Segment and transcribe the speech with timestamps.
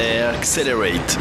[0.00, 1.18] Accelerate.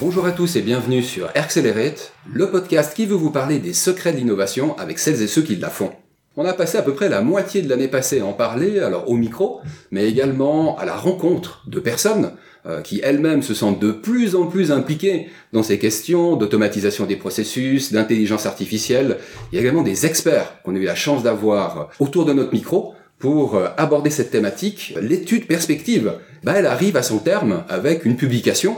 [0.00, 4.12] Bonjour à tous et bienvenue sur Accelerate, le podcast qui veut vous parler des secrets
[4.12, 5.92] de l'innovation avec celles et ceux qui la font.
[6.36, 9.10] On a passé à peu près la moitié de l'année passée à en parler, alors
[9.10, 9.60] au micro,
[9.90, 12.32] mais également à la rencontre de personnes
[12.66, 17.16] euh, qui elles-mêmes se sentent de plus en plus impliquées dans ces questions d'automatisation des
[17.16, 19.18] processus, d'intelligence artificielle.
[19.52, 22.52] Il y a également des experts qu'on a eu la chance d'avoir autour de notre
[22.52, 24.94] micro pour euh, aborder cette thématique.
[25.00, 28.76] L'étude perspective, bah, elle arrive à son terme avec une publication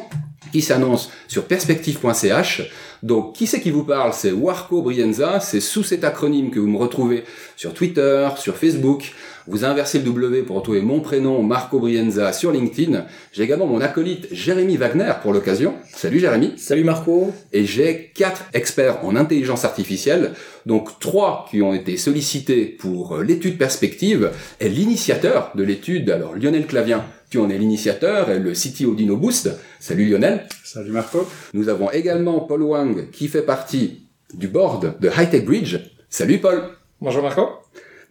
[0.53, 2.71] qui s'annonce sur perspective.ch.
[3.03, 4.13] Donc, qui c'est qui vous parle?
[4.13, 5.41] C'est Warco Brienza.
[5.41, 7.25] C'est sous cet acronyme que vous me retrouvez
[7.57, 9.13] sur Twitter, sur Facebook.
[9.49, 13.07] Vous inversez le W pour retrouver mon prénom, Marco Brienza, sur LinkedIn.
[13.33, 15.75] J'ai également mon acolyte Jérémy Wagner pour l'occasion.
[15.93, 16.53] Salut Jérémy.
[16.57, 17.33] Salut Marco.
[17.53, 20.33] Et j'ai quatre experts en intelligence artificielle.
[20.65, 26.37] Donc trois qui ont été sollicités pour euh, l'étude perspective et l'initiateur de l'étude, alors
[26.37, 29.51] Lionel Clavien, tu en es l'initiateur et le CTO d'InnoBoost.
[29.81, 30.47] Salut Lionel.
[30.63, 31.27] Salut Marco.
[31.53, 35.79] Nous avons également Paul Wang qui fait partie du board de Hightech Bridge.
[36.09, 36.63] Salut Paul.
[37.01, 37.49] Bonjour Marco.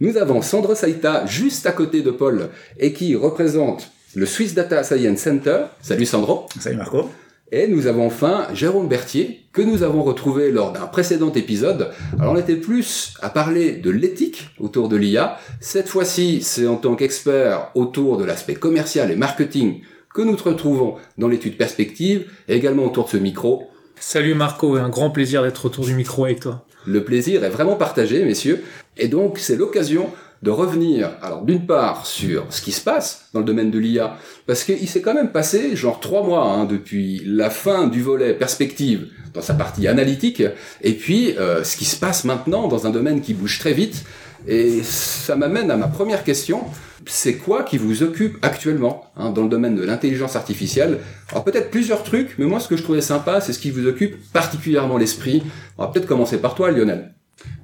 [0.02, 2.50] Nous avons Sandro Saïta juste à côté de Paul
[2.80, 5.66] et qui représente le Swiss Data Science Center.
[5.80, 6.48] Salut Sandro.
[6.60, 7.08] Salut Marco.
[7.52, 11.92] Et nous avons enfin Jérôme Berthier, que nous avons retrouvé lors d'un précédent épisode.
[12.20, 15.38] Alors on était plus à parler de l'éthique autour de l'IA.
[15.60, 19.82] Cette fois-ci, c'est en tant qu'expert autour de l'aspect commercial et marketing
[20.16, 23.70] que nous te retrouvons dans l'étude perspective et également autour de ce micro.
[24.00, 26.66] Salut Marco, un grand plaisir d'être autour du micro avec toi.
[26.86, 28.64] Le plaisir est vraiment partagé, messieurs.
[28.98, 30.10] Et donc, c'est l'occasion
[30.42, 34.18] de revenir, alors d'une part sur ce qui se passe dans le domaine de l'IA,
[34.48, 38.34] parce qu'il s'est quand même passé genre trois mois hein, depuis la fin du volet
[38.34, 40.42] perspective dans sa partie analytique,
[40.82, 44.04] et puis euh, ce qui se passe maintenant dans un domaine qui bouge très vite,
[44.48, 46.64] et ça m'amène à ma première question,
[47.06, 51.00] c'est quoi qui vous occupe actuellement hein, dans le domaine de l'intelligence artificielle?
[51.32, 53.88] Alors peut-être plusieurs trucs, mais moi ce que je trouvais sympa, c'est ce qui vous
[53.88, 55.44] occupe particulièrement l'esprit.
[55.78, 57.14] On va peut-être commencer par toi, Lionel.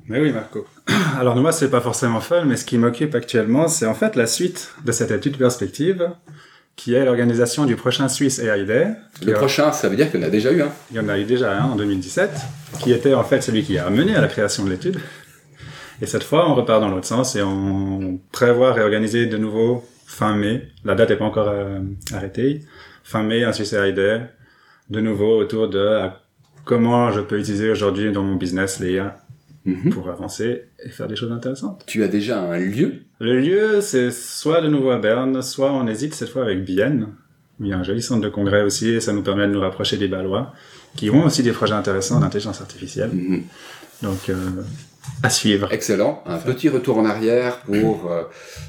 [0.07, 0.65] Mais oui, Marco.
[1.19, 4.25] Alors moi, c'est pas forcément fun, mais ce qui m'occupe actuellement, c'est en fait la
[4.25, 6.09] suite de cette étude perspective,
[6.77, 8.87] qui est l'organisation du prochain Swiss AI Day.
[9.25, 10.71] Le prochain, ça veut dire qu'il y en a déjà eu un.
[10.91, 12.29] Il y en a eu déjà un en 2017,
[12.79, 14.97] qui était en fait celui qui a mené à la création de l'étude.
[16.01, 20.35] Et cette fois, on repart dans l'autre sens et on prévoit réorganiser de nouveau fin
[20.35, 20.67] mai.
[20.85, 21.79] La date n'est pas encore euh,
[22.13, 22.61] arrêtée.
[23.03, 24.21] Fin mai, un AI Day,
[24.89, 26.07] de nouveau autour de
[26.65, 29.01] comment je peux utiliser aujourd'hui dans mon business les
[29.67, 29.89] Mhm.
[29.91, 31.83] pour avancer et faire des choses intéressantes.
[31.85, 33.01] Tu as déjà un lieu?
[33.19, 37.09] Le lieu, c'est soit de nouveau à Berne, soit on hésite cette fois avec Bienne.
[37.59, 39.59] Il y a un joli centre de congrès aussi et ça nous permet de nous
[39.59, 40.53] rapprocher des Balois
[40.95, 43.09] qui ont aussi des projets intéressants d'intelligence artificielle.
[43.11, 43.43] Mhm.
[44.03, 44.35] Donc, euh,
[45.23, 45.71] à suivre.
[45.71, 46.23] Excellent.
[46.25, 48.23] Un petit retour en arrière pour euh,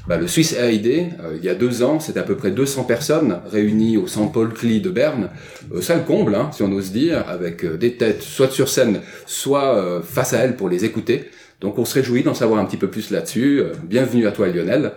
[0.07, 0.87] bah, le Swiss AID.
[0.87, 4.31] Euh, il y a deux ans, c'était à peu près 200 personnes réunies au Centre
[4.31, 5.29] Paul Klee de Berne.
[5.73, 9.01] Euh, ça le comble, hein, si on ose dire, avec des têtes soit sur scène,
[9.25, 11.29] soit face à elles pour les écouter.
[11.61, 13.63] Donc on se réjouit d'en savoir un petit peu plus là-dessus.
[13.83, 14.93] bienvenue à toi Lionel.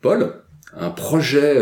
[0.00, 0.32] Paul,
[0.78, 1.56] un projet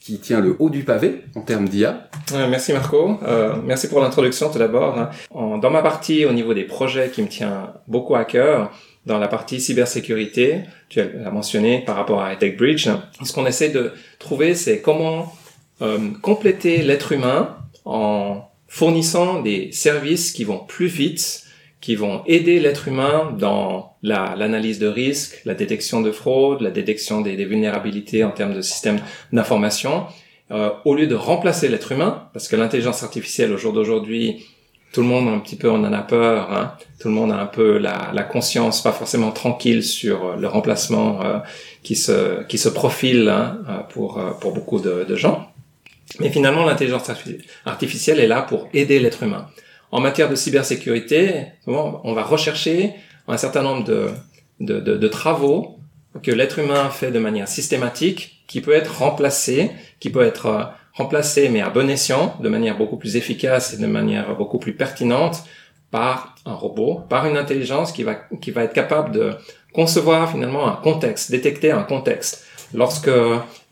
[0.00, 2.08] qui tient le haut du pavé en termes d'IA.
[2.48, 3.18] merci Marco.
[3.22, 5.10] Euh, merci pour l'introduction tout d'abord.
[5.34, 8.72] Dans ma partie au niveau des projets qui me tient beaucoup à cœur,
[9.06, 12.88] dans la partie cybersécurité, tu as mentionné par rapport à Tech Bridge,
[13.22, 15.32] ce qu'on essaie de trouver, c'est comment
[15.82, 21.44] euh, compléter l'être humain en fournissant des services qui vont plus vite
[21.80, 27.20] qui vont aider l'être humain dans l'analyse de risque, la détection de fraude, la détection
[27.20, 29.00] des, des vulnérabilités en termes de systèmes
[29.32, 30.06] d'information,
[30.50, 34.44] euh, au lieu de remplacer l'être humain, parce que l'intelligence artificielle au jour d'aujourd'hui,
[34.92, 37.36] tout le monde un petit peu on en a peur, hein, tout le monde a
[37.36, 41.38] un peu la, la, conscience pas forcément tranquille sur le remplacement euh,
[41.82, 45.52] qui se qui se profile hein, euh, pour euh, pour beaucoup de, de gens.
[46.18, 47.08] Mais finalement, l'intelligence
[47.64, 49.46] artificielle est là pour aider l'être humain
[49.92, 52.94] en matière de cybersécurité, on va rechercher
[53.28, 53.84] un certain nombre
[54.60, 55.78] de, travaux
[56.22, 59.70] que l'être humain fait de manière systématique, qui peut être remplacé,
[60.00, 63.76] qui peut être euh, remplacé mais à bon escient, de manière beaucoup plus efficace et
[63.76, 65.44] de manière beaucoup plus pertinente
[65.92, 69.34] par un robot, par une intelligence qui va, qui va être capable de
[69.72, 72.44] concevoir finalement un contexte, détecter un contexte.
[72.74, 73.10] Lorsque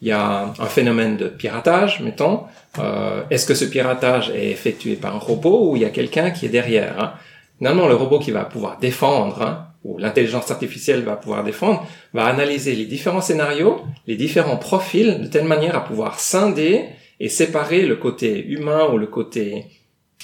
[0.00, 2.44] il y a un phénomène de piratage, mettons,
[2.79, 6.31] euh, est-ce que ce piratage est effectué par un robot ou il y a quelqu'un
[6.31, 7.12] qui est derrière hein?
[7.59, 11.85] Finalement, le robot qui va pouvoir défendre, hein, ou l'intelligence artificielle va pouvoir défendre,
[12.15, 16.85] va analyser les différents scénarios, les différents profils, de telle manière à pouvoir scinder
[17.19, 19.67] et séparer le côté humain ou le côté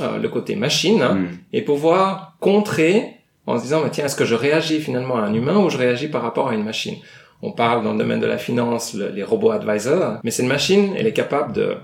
[0.01, 1.29] euh, le côté machine, hein, hmm.
[1.53, 3.15] et pouvoir contrer
[3.47, 5.79] en se disant, bah, tiens, est-ce que je réagis finalement à un humain ou je
[5.79, 6.97] réagis par rapport à une machine?
[7.43, 11.07] On parle dans le domaine de la finance les robots advisors, mais cette machine, elle
[11.07, 11.77] est capable de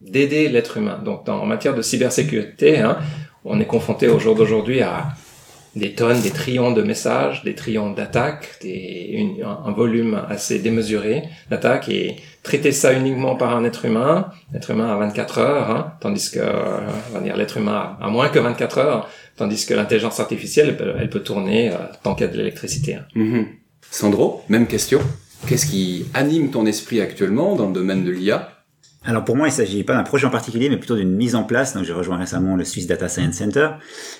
[0.00, 1.00] d'aider l'être humain.
[1.04, 2.98] Donc, en matière de cybersécurité, hein,
[3.44, 5.08] on est confronté au jour d'aujourd'hui à
[5.76, 12.16] des tonnes, des trillions de messages, des trillions d'attaques, un volume assez démesuré d'attaques et
[12.42, 16.40] traiter ça uniquement par un être humain, l'être humain a 24 heures, hein, tandis que,
[16.40, 21.10] on va dire, l'être humain a moins que 24 heures, tandis que l'intelligence artificielle, elle
[21.10, 22.94] peut, tourner euh, tant qu'il y a de l'électricité.
[22.94, 23.04] Hein.
[23.14, 23.44] Mm-hmm.
[23.90, 25.00] Sandro, même question.
[25.46, 28.55] Qu'est-ce qui anime ton esprit actuellement dans le domaine de l'IA
[29.06, 31.44] alors pour moi, il s'agit pas d'un projet en particulier, mais plutôt d'une mise en
[31.44, 31.74] place.
[31.74, 33.70] Donc j'ai rejoint récemment le Swiss Data Science Center,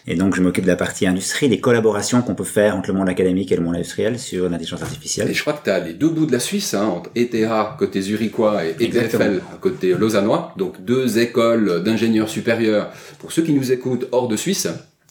[0.07, 2.99] et donc je m'occupe de la partie industrie, des collaborations qu'on peut faire entre le
[2.99, 5.29] monde académique et le monde industriel sur l'intelligence artificielle.
[5.31, 7.77] Et je crois que tu as les deux bouts de la Suisse, hein, entre ETH
[7.79, 12.91] côté zurichois et EXFL côté lausannois, donc deux écoles d'ingénieurs supérieurs.
[13.19, 14.69] Pour ceux qui nous écoutent hors de Suisse,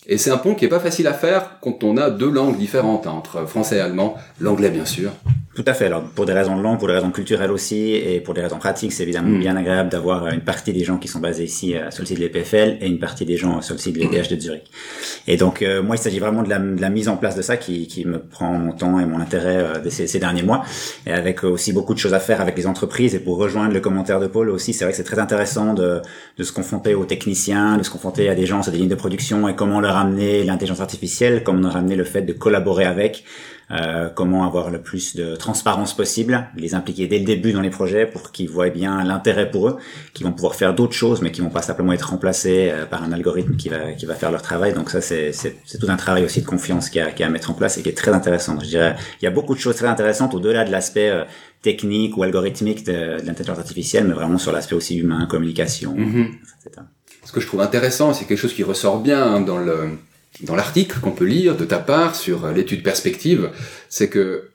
[0.07, 2.57] et c'est un pont qui est pas facile à faire quand on a deux langues
[2.57, 5.11] différentes, hein, entre français et allemand, l'anglais bien sûr.
[5.55, 5.85] Tout à fait.
[5.85, 8.57] Alors, pour des raisons de langue, pour des raisons culturelles aussi, et pour des raisons
[8.57, 9.39] pratiques, c'est évidemment mm.
[9.39, 12.17] bien agréable d'avoir une partie des gens qui sont basés ici euh, sur le site
[12.17, 14.63] de l'EPFL et une partie des gens sur le site de l'ETH de Zurich.
[15.27, 17.41] Et donc, euh, moi, il s'agit vraiment de la, de la, mise en place de
[17.41, 20.43] ça qui, qui me prend mon temps et mon intérêt euh, de ces, ces, derniers
[20.43, 20.65] mois,
[21.07, 23.15] et avec aussi beaucoup de choses à faire avec les entreprises.
[23.15, 26.01] Et pour rejoindre le commentaire de Paul aussi, c'est vrai que c'est très intéressant de,
[26.37, 28.95] de se confronter aux techniciens, de se confronter à des gens sur des lignes de
[28.95, 33.23] production et comment leur amener l'intelligence artificielle, comment leur amener le fait de collaborer avec.
[33.71, 37.71] Euh, comment avoir le plus de transparence possible, les impliquer dès le début dans les
[37.71, 39.77] projets pour qu'ils voient bien l'intérêt pour eux,
[40.13, 43.03] qu'ils vont pouvoir faire d'autres choses, mais qui vont pas simplement être remplacés euh, par
[43.03, 44.73] un algorithme qui va qui va faire leur travail.
[44.73, 47.29] Donc ça c'est c'est tout un travail aussi de confiance qu'il y a, a à
[47.29, 48.59] mettre en place et qui est très intéressant.
[48.59, 51.23] Je dirais il y a beaucoup de choses très intéressantes au-delà de l'aspect euh,
[51.63, 56.27] technique ou algorithmique de, l'intelligence artificielle, mais vraiment sur l'aspect aussi humain, communication, mm-hmm.
[56.67, 56.81] etc.
[57.35, 59.89] Que je trouve intéressant, c'est quelque chose qui ressort bien dans le
[60.43, 63.49] dans l'article qu'on peut lire de ta part sur l'étude perspective,
[63.89, 64.51] c'est que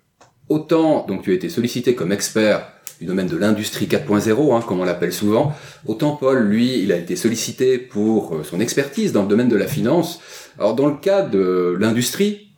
[0.49, 4.81] autant donc tu as été sollicité comme expert du domaine de l'industrie 4.0, hein, comme
[4.81, 5.55] on l'appelle souvent,
[5.85, 9.57] autant Paul, lui, il a été sollicité pour euh, son expertise dans le domaine de
[9.57, 10.21] la finance.
[10.59, 12.49] Alors dans le cas de l'industrie,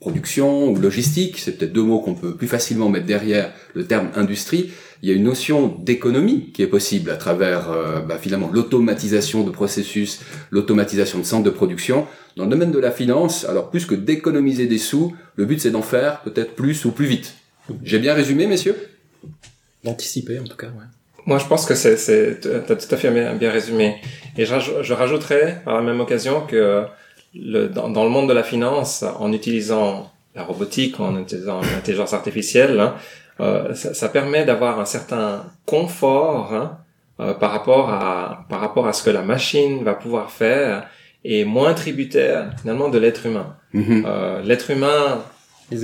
[0.00, 4.08] production ou logistique, c'est peut-être deux mots qu'on peut plus facilement mettre derrière le terme
[4.14, 4.70] industrie,
[5.02, 9.44] il y a une notion d'économie qui est possible à travers euh, bah, finalement l'automatisation
[9.44, 10.20] de processus,
[10.50, 12.06] l'automatisation de centres de production.
[12.36, 15.70] Dans le domaine de la finance, alors plus que d'économiser des sous, le but c'est
[15.70, 17.34] d'en faire peut-être plus ou plus vite.
[17.82, 18.76] J'ai bien résumé, messieurs?
[19.84, 20.84] D'anticiper en tout cas, ouais.
[21.26, 23.96] Moi, je pense que c'est, c'est, t'as tout à fait bien, résumé.
[24.36, 26.84] Et je, je, rajouterais par la même occasion que
[27.34, 32.12] le, dans, dans, le monde de la finance, en utilisant la robotique, en utilisant l'intelligence
[32.12, 32.94] artificielle, hein,
[33.40, 36.78] euh, ça, ça, permet d'avoir un certain confort hein,
[37.20, 40.88] euh, par rapport à par rapport à ce que la machine va pouvoir faire
[41.24, 43.56] et moins tributaire finalement de l'être humain.
[43.74, 44.04] Mm-hmm.
[44.06, 45.22] Euh, l'être humain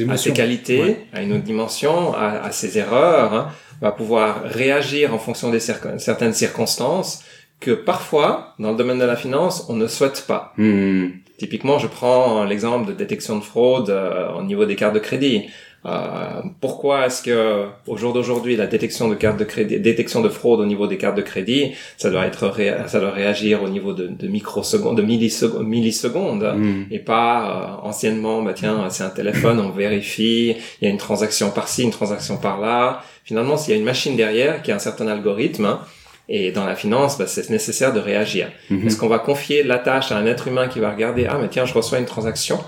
[0.08, 3.48] a ses qualités, a une autre dimension, a, a ses erreurs, hein,
[3.80, 7.24] va pouvoir réagir en fonction des certaines circonstances
[7.62, 10.52] que parfois, dans le domaine de la finance, on ne souhaite pas.
[10.58, 11.10] Mm-hmm.
[11.38, 15.48] Typiquement, je prends l'exemple de détection de fraude euh, au niveau des cartes de crédit.
[15.84, 20.28] Euh, pourquoi est-ce que au jour d'aujourd'hui la détection de cartes de crédit, détection de
[20.28, 22.54] fraude au niveau des cartes de crédit, ça doit être
[22.86, 26.84] ça doit réagir au niveau de, de microsecondes, de millisecondes, millisecondes hmm.
[26.92, 30.98] et pas euh, anciennement bah tiens c'est un téléphone, on vérifie, il y a une
[30.98, 33.02] transaction par-ci, une transaction par-là.
[33.24, 35.80] Finalement, s'il y a une machine derrière qui a un certain algorithme, hein,
[36.28, 38.48] et dans la finance, bah, c'est nécessaire de réagir.
[38.70, 38.86] Hmm.
[38.86, 41.48] Est-ce qu'on va confier la tâche à un être humain qui va regarder, ah mais
[41.48, 42.58] tiens, je reçois une transaction,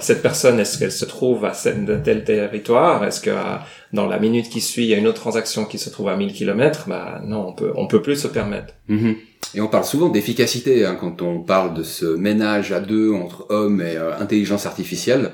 [0.00, 3.04] cette personne, est-ce qu'elle se trouve à tel territoire?
[3.04, 3.30] Est-ce que
[3.92, 6.16] dans la minute qui suit, il y a une autre transaction qui se trouve à
[6.16, 8.74] 1000 km Bah non, on peut, peut plus se permettre.
[8.88, 9.16] Mhm.
[9.54, 13.46] Et on parle souvent d'efficacité hein, quand on parle de ce ménage à deux entre
[13.48, 15.32] hommes et euh, intelligence artificielle.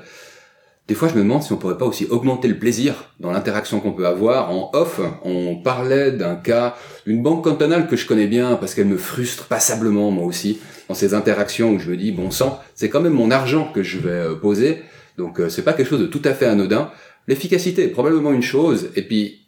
[0.87, 3.79] Des fois, je me demande si on pourrait pas aussi augmenter le plaisir dans l'interaction
[3.79, 4.51] qu'on peut avoir.
[4.51, 6.75] En off, on parlait d'un cas
[7.07, 10.93] d'une banque cantonale que je connais bien parce qu'elle me frustre passablement, moi aussi, dans
[10.93, 13.97] ces interactions où je me dis, bon sang, c'est quand même mon argent que je
[13.97, 14.83] vais euh, poser.
[15.17, 16.91] Donc, euh, c'est pas quelque chose de tout à fait anodin.
[17.27, 19.41] L'efficacité est probablement une chose, et puis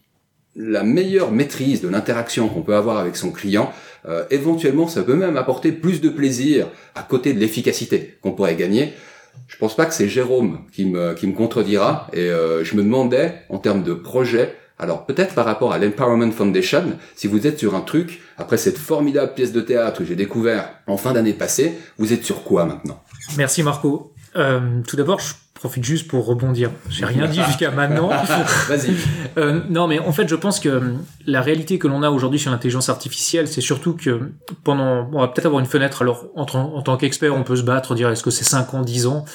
[0.56, 3.72] la meilleure maîtrise de l'interaction qu'on peut avoir avec son client,
[4.08, 8.56] euh, éventuellement, ça peut même apporter plus de plaisir à côté de l'efficacité qu'on pourrait
[8.56, 8.94] gagner.
[9.48, 12.08] Je pense pas que c'est Jérôme qui me, qui me contredira.
[12.14, 16.32] Et euh, je me demandais, en termes de projet, alors peut-être par rapport à l'Empowerment
[16.32, 20.16] Foundation, si vous êtes sur un truc, après cette formidable pièce de théâtre que j'ai
[20.16, 23.02] découvert en fin d'année passée, vous êtes sur quoi maintenant?
[23.38, 24.14] Merci Marco.
[24.36, 26.72] Euh, tout d'abord, je profite juste pour rebondir.
[26.90, 28.10] J'ai rien dit jusqu'à maintenant.
[28.68, 28.96] Vas-y.
[29.38, 30.82] Euh, non, mais en fait, je pense que
[31.26, 34.32] la réalité que l'on a aujourd'hui sur l'intelligence artificielle, c'est surtout que
[34.64, 36.02] pendant, on va peut-être avoir une fenêtre.
[36.02, 38.82] Alors, en, en tant qu'expert, on peut se battre, dire est-ce que c'est 5 ans,
[38.82, 39.26] 10 ans,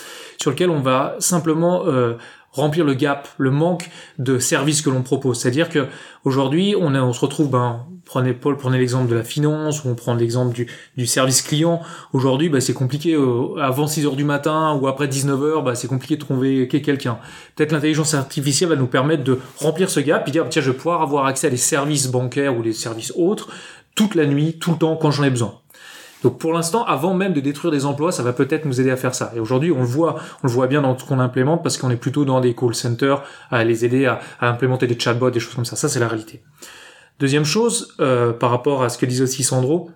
[0.41, 2.15] sur lequel on va simplement euh,
[2.53, 5.41] remplir le gap, le manque de services que l'on propose.
[5.41, 5.87] C'est-à-dire que
[6.25, 10.15] aujourd'hui, on, se retrouve, ben, prenez Paul, prenez l'exemple de la finance, ou on prend
[10.15, 10.67] l'exemple du,
[10.97, 11.81] du service client.
[12.13, 13.15] Aujourd'hui, ben, c'est compliqué.
[13.15, 16.69] Euh, avant 6 heures du matin ou après 19 heures, ben, c'est compliqué de trouver
[16.69, 17.19] quelqu'un.
[17.57, 20.77] Peut-être l'intelligence artificielle va nous permettre de remplir ce gap, et dire tiens, je vais
[20.77, 23.49] pouvoir avoir accès à des services bancaires ou des services autres
[23.95, 25.61] toute la nuit, tout le temps, quand j'en ai besoin.
[26.23, 28.97] Donc pour l'instant, avant même de détruire des emplois, ça va peut-être nous aider à
[28.97, 29.33] faire ça.
[29.37, 31.91] Et aujourd'hui, on le voit, on le voit bien dans ce qu'on implémente parce qu'on
[31.91, 35.55] est plutôt dans des call centers à les aider à, implémenter des chatbots, des choses
[35.55, 35.77] comme ça.
[35.77, 36.43] Ça, c'est la réalité.
[37.19, 39.91] Deuxième chose, euh, par rapport à ce que disait aussi Sandro,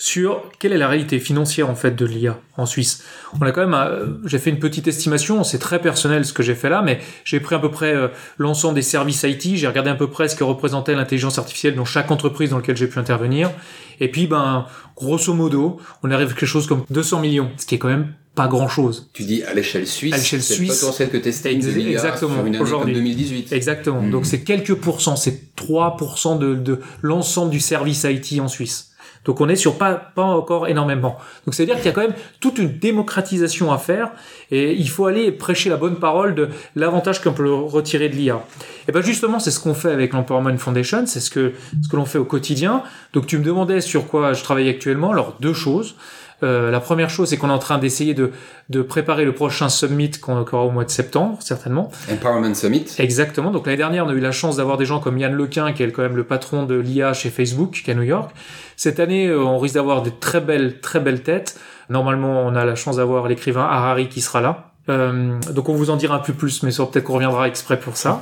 [0.00, 3.02] sur quelle est la réalité financière en fait de l'IA en Suisse.
[3.38, 6.44] On a quand même, euh, j'ai fait une petite estimation, c'est très personnel ce que
[6.44, 8.06] j'ai fait là, mais j'ai pris à peu près euh,
[8.38, 11.84] l'ensemble des services IT, j'ai regardé à peu près ce que représentait l'intelligence artificielle dans
[11.84, 13.50] chaque entreprise dans laquelle j'ai pu intervenir,
[13.98, 14.66] et puis ben
[14.98, 18.12] grosso modo, on arrive à quelque chose comme 200 millions, ce qui est quand même
[18.34, 19.10] pas grand chose.
[19.14, 20.14] Tu dis à l'échelle suisse.
[20.14, 20.80] À l'échelle suisse.
[20.80, 23.52] Potentiel que exactement, sur une année comme 2018.
[23.52, 24.02] Exactement.
[24.02, 28.87] Donc c'est quelques pourcents, c'est 3% de, de l'ensemble du service IT en Suisse.
[29.28, 31.18] Donc on est sur pas, pas encore énormément.
[31.44, 34.10] Donc c'est-à-dire qu'il y a quand même toute une démocratisation à faire
[34.50, 38.42] et il faut aller prêcher la bonne parole de l'avantage qu'on peut retirer de l'IA.
[38.88, 41.96] Et ben justement, c'est ce qu'on fait avec l'Empowerment Foundation, c'est ce que, ce que
[41.96, 42.82] l'on fait au quotidien.
[43.12, 45.12] Donc tu me demandais sur quoi je travaille actuellement.
[45.12, 45.94] Alors deux choses.
[46.42, 48.30] Euh, la première chose, c'est qu'on est en train d'essayer de,
[48.68, 51.90] de préparer le prochain summit qu'on aura au mois de septembre, certainement.
[52.12, 52.86] Empowerment Summit.
[52.98, 53.50] Exactement.
[53.50, 55.82] Donc l'année dernière, on a eu la chance d'avoir des gens comme Yann Lequin, qui
[55.82, 58.30] est quand même le patron de l'IA chez Facebook, qui est à New York.
[58.76, 61.58] Cette année, euh, on risque d'avoir des très belles, très belles têtes.
[61.90, 64.67] Normalement, on a la chance d'avoir l'écrivain Harari qui sera là.
[64.88, 67.96] Euh, donc on vous en dira un peu plus, mais peut-être qu'on reviendra exprès pour
[67.96, 68.20] ça.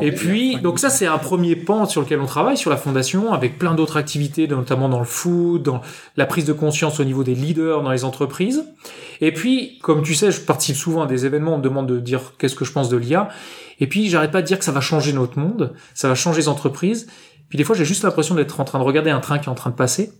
[0.00, 3.32] et puis, donc ça c'est un premier pan sur lequel on travaille sur la fondation,
[3.32, 5.80] avec plein d'autres activités, notamment dans le food, dans
[6.16, 8.64] la prise de conscience au niveau des leaders dans les entreprises.
[9.20, 12.00] Et puis, comme tu sais, je participe souvent à des événements, on me demande de
[12.00, 13.28] dire qu'est-ce que je pense de l'IA.
[13.78, 16.40] Et puis, j'arrête pas de dire que ça va changer notre monde, ça va changer
[16.40, 17.06] les entreprises.
[17.52, 19.50] Puis des fois, j'ai juste l'impression d'être en train de regarder un train qui est
[19.50, 20.10] en train de passer,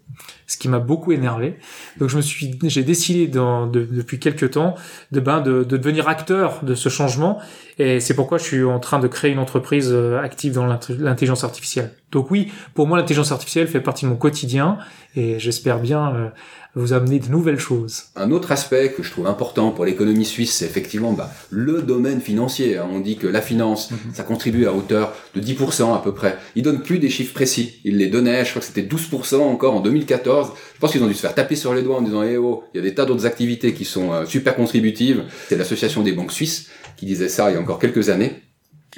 [0.47, 1.57] ce qui m'a beaucoup énervé.
[1.99, 4.75] Donc je me suis, j'ai décidé dans, depuis quelques temps
[5.12, 7.41] de, ben, de, de devenir acteur de ce changement,
[7.79, 11.43] et c'est pourquoi je suis en train de créer une entreprise euh, active dans l'intelligence
[11.43, 11.95] artificielle.
[12.11, 14.77] Donc oui, pour moi, l'intelligence artificielle fait partie de mon quotidien,
[15.17, 16.29] et j'espère bien euh,
[16.75, 18.05] vous amener de nouvelles choses.
[18.17, 22.21] Un autre aspect que je trouve important pour l'économie suisse, c'est effectivement bah, le domaine
[22.21, 22.81] financier.
[22.81, 24.14] On dit que la finance, mhm.
[24.14, 26.38] ça contribue à hauteur de 10% à peu près.
[26.57, 27.81] Ils donnent plus des chiffres précis.
[27.85, 30.52] Ils les donnaient, je crois que c'était 12% encore en 2014.
[30.75, 32.64] Je pense qu'ils ont dû se faire taper sur les doigts en disant, eh oh,
[32.73, 35.25] il y a des tas d'autres activités qui sont euh, super contributives.
[35.49, 38.43] C'est l'association des banques suisses qui disait ça il y a encore quelques années.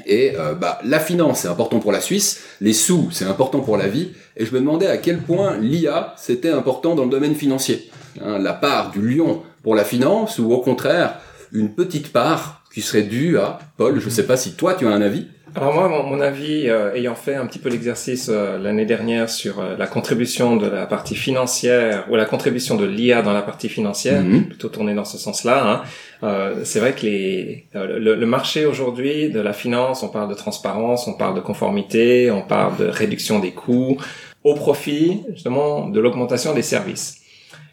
[0.06, 3.76] Et euh, bah, la finance, c'est important pour la Suisse, les sous, c'est important pour
[3.76, 7.36] la vie, et je me demandais à quel point l'IA, c'était important dans le domaine
[7.36, 7.90] financier.
[8.20, 11.20] Hein, la part du lion pour la finance, ou au contraire,
[11.52, 14.86] une petite part qui serait due à Paul, je ne sais pas si toi tu
[14.86, 15.28] as un avis.
[15.56, 19.62] Alors moi, mon, avis, euh, ayant fait un petit peu l'exercice euh, l'année dernière sur
[19.78, 24.20] la contribution de la partie financière ou la contribution de l'IA dans la partie financière,
[24.20, 24.48] mhm.
[24.48, 25.82] plutôt tourné dans ce sens-là, hein,
[26.24, 30.34] euh, c'est vrai que les, euh, le, marché aujourd'hui de la finance, on parle de
[30.34, 33.98] transparence, on parle de conformité, on parle de réduction des coûts,
[34.42, 37.20] au profit justement de l'augmentation des services.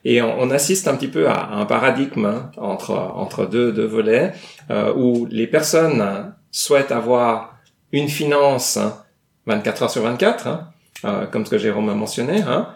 [0.04, 4.34] Et on, assiste un petit peu à, un paradigme hein, entre entre deux, deux volets
[4.72, 7.56] euh, où les personnes souhaitent avoir
[7.92, 8.80] une finance
[9.46, 12.70] 24 heures sur 24, hein, comme ce que Jérôme a mentionné, hein,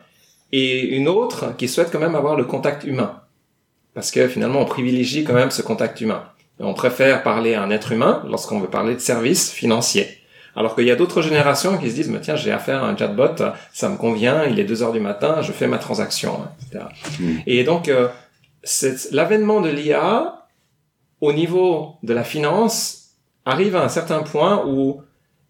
[0.52, 3.22] et une autre qui souhaite quand même avoir le contact humain
[3.96, 6.26] parce que finalement on privilégie quand même ce contact humain.
[6.60, 10.20] on préfère parler à un être humain lorsqu'on veut parler de services financiers.
[10.56, 12.96] Alors qu'il y a d'autres générations qui se disent, mais tiens, j'ai affaire à un
[12.96, 13.36] chatbot,
[13.74, 16.86] ça me convient, il est 2 heures du matin, je fais ma transaction, etc.
[17.20, 17.38] Hmm.
[17.46, 18.08] Et donc, euh,
[19.12, 20.46] l'avènement de l'IA
[21.22, 23.10] au niveau de la finance
[23.46, 25.02] arrive à un certain point où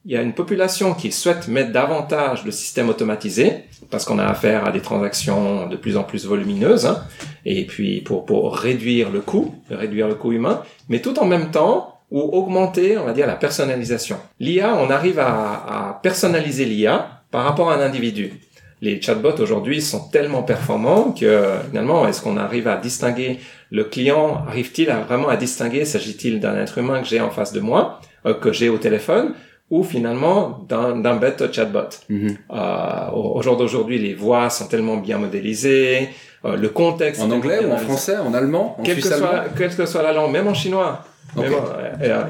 [0.05, 4.25] il y a une population qui souhaite mettre davantage de systèmes automatisés parce qu'on a
[4.25, 7.03] affaire à des transactions de plus en plus volumineuses hein,
[7.43, 11.49] et puis pour pour réduire le coût, réduire le coût humain, mais tout en même
[11.49, 14.17] temps ou augmenter, on va dire, la personnalisation.
[14.39, 18.33] L'IA, on arrive à, à personnaliser l'IA par rapport à un individu.
[18.81, 23.39] Les chatbots aujourd'hui sont tellement performants que finalement, est-ce qu'on arrive à distinguer
[23.71, 24.43] le client?
[24.47, 27.99] Arrive-t-il à vraiment à distinguer S'agit-il d'un être humain que j'ai en face de moi,
[28.25, 29.33] euh, que j'ai au téléphone,
[29.71, 31.89] ou finalement d'un bête chatbot?
[32.09, 36.09] Mm euh, au, jour d'aujourd'hui, les voix sont tellement bien modélisées,
[36.43, 37.21] euh, le contexte...
[37.21, 40.11] En anglais ou en français, en allemand, en quelle que, soit, quelle que soit la
[40.11, 41.01] langue, même en chinois.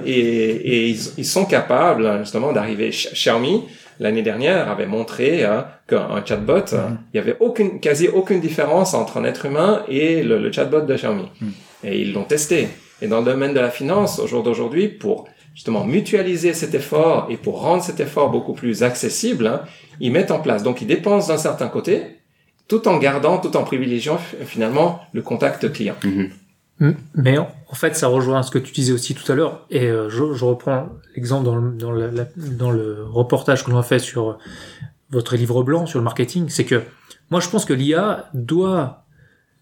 [0.06, 2.90] Et, et ils, sont capables justement d'arriver.
[2.90, 3.64] Xiaomi
[4.00, 6.98] l'année dernière avait montré hein, qu'un chatbot, mhm.
[7.14, 10.96] il y avait aucune, quasi aucune différence entre un être humain et le, chatbot de
[10.96, 11.30] Xiaomi.
[11.42, 11.52] Mhm.
[11.84, 12.68] Et ils l'ont testé.
[13.02, 17.28] Et dans le domaine de la finance, au jour d'aujourd'hui, pour justement mutualiser cet effort
[17.30, 19.62] et pour rendre cet effort beaucoup plus accessible, hein,
[20.00, 20.64] ils mettent en place.
[20.64, 22.02] Donc ils dépensent d'un certain côté,
[22.68, 25.96] tout en gardant, tout en privilégiant finalement le contact client.
[26.04, 26.30] Mhm.
[26.80, 30.10] Mais en fait, ça rejoint ce que tu disais aussi tout à l'heure, et euh,
[30.10, 34.00] je, je, reprends l'exemple dans le, dans, le, dans le reportage que l'on a fait
[34.00, 34.38] sur
[35.10, 36.82] votre livre blanc sur le marketing, c'est que
[37.30, 39.06] moi je pense que l'IA doit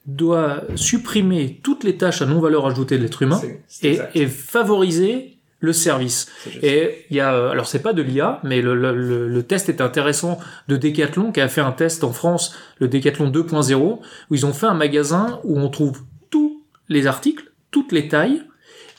[0.06, 3.40] doit supprimer toutes les tâches à non-valeur ajoutée de l'être humain
[3.84, 6.28] et, et, favoriser le service.
[6.62, 9.80] Et il y a, alors c'est pas de l'IA, mais le, le, le, test est
[9.80, 14.02] intéressant de Decathlon qui a fait un test en France, le Decathlon 2.0, où
[14.32, 16.02] ils ont fait un magasin où on trouve
[16.94, 18.44] les articles, toutes les tailles,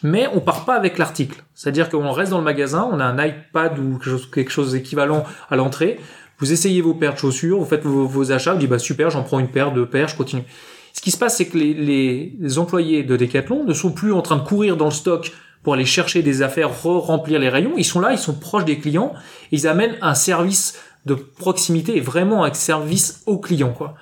[0.03, 1.43] mais on part pas avec l'article.
[1.55, 3.99] C'est-à-dire qu'on reste dans le magasin, on a un iPad ou
[4.33, 5.99] quelque chose, d'équivalent à l'entrée.
[6.39, 9.23] Vous essayez vos paires de chaussures, vous faites vos, achats, vous dites bah super, j'en
[9.23, 10.45] prends une paire, deux paires, je continue.
[10.93, 14.37] Ce qui se passe, c'est que les, employés de Decathlon ne sont plus en train
[14.37, 15.33] de courir dans le stock
[15.63, 17.73] pour aller chercher des affaires, re-remplir les rayons.
[17.79, 19.15] Ils sont là, ils sont proches des clients,
[19.51, 23.95] ils amènent un service de proximité vraiment un service aux clients, quoi.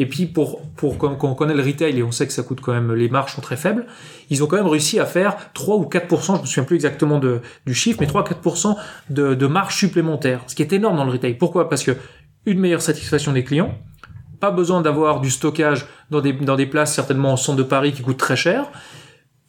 [0.00, 2.62] Et puis pour pour quand, on connaît le retail et on sait que ça coûte
[2.62, 3.84] quand même les marges sont très faibles,
[4.30, 7.18] ils ont quand même réussi à faire 3 ou 4 je me souviens plus exactement
[7.18, 8.76] de, du chiffre mais 3 4
[9.10, 11.34] de de marge supplémentaire, ce qui est énorme dans le retail.
[11.34, 11.68] Pourquoi?
[11.68, 11.98] Parce que
[12.46, 13.74] une meilleure satisfaction des clients,
[14.40, 17.92] pas besoin d'avoir du stockage dans des, dans des places certainement au centre de Paris
[17.92, 18.70] qui coûtent très cher,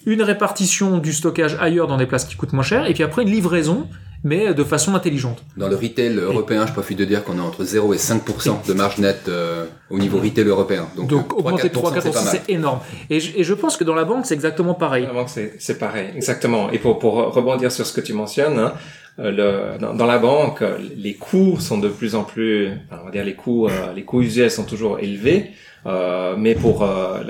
[0.05, 3.21] une répartition du stockage ailleurs dans des places qui coûtent moins cher, et puis après
[3.21, 3.87] une livraison,
[4.23, 5.43] mais de façon intelligente.
[5.57, 8.73] Dans le retail européen, je profite de dire qu'on est entre 0 et 5% de
[8.73, 10.87] marge nette euh, au niveau retail européen.
[10.95, 12.79] Donc, Donc augmenter 3-4%, c'est énorme.
[13.09, 15.03] Et je, et je, pense que dans la banque, c'est exactement pareil.
[15.03, 16.71] Dans la banque, c'est pareil, exactement.
[16.71, 18.73] Et pour, pour rebondir sur ce que tu mentionnes, hein,
[19.17, 20.63] le, dans, dans, la banque,
[20.95, 24.21] les coûts sont de plus en plus, on va dire les coûts, euh, les coûts
[24.21, 25.51] usuels sont toujours élevés.
[25.87, 27.23] Euh, mais pour, euh,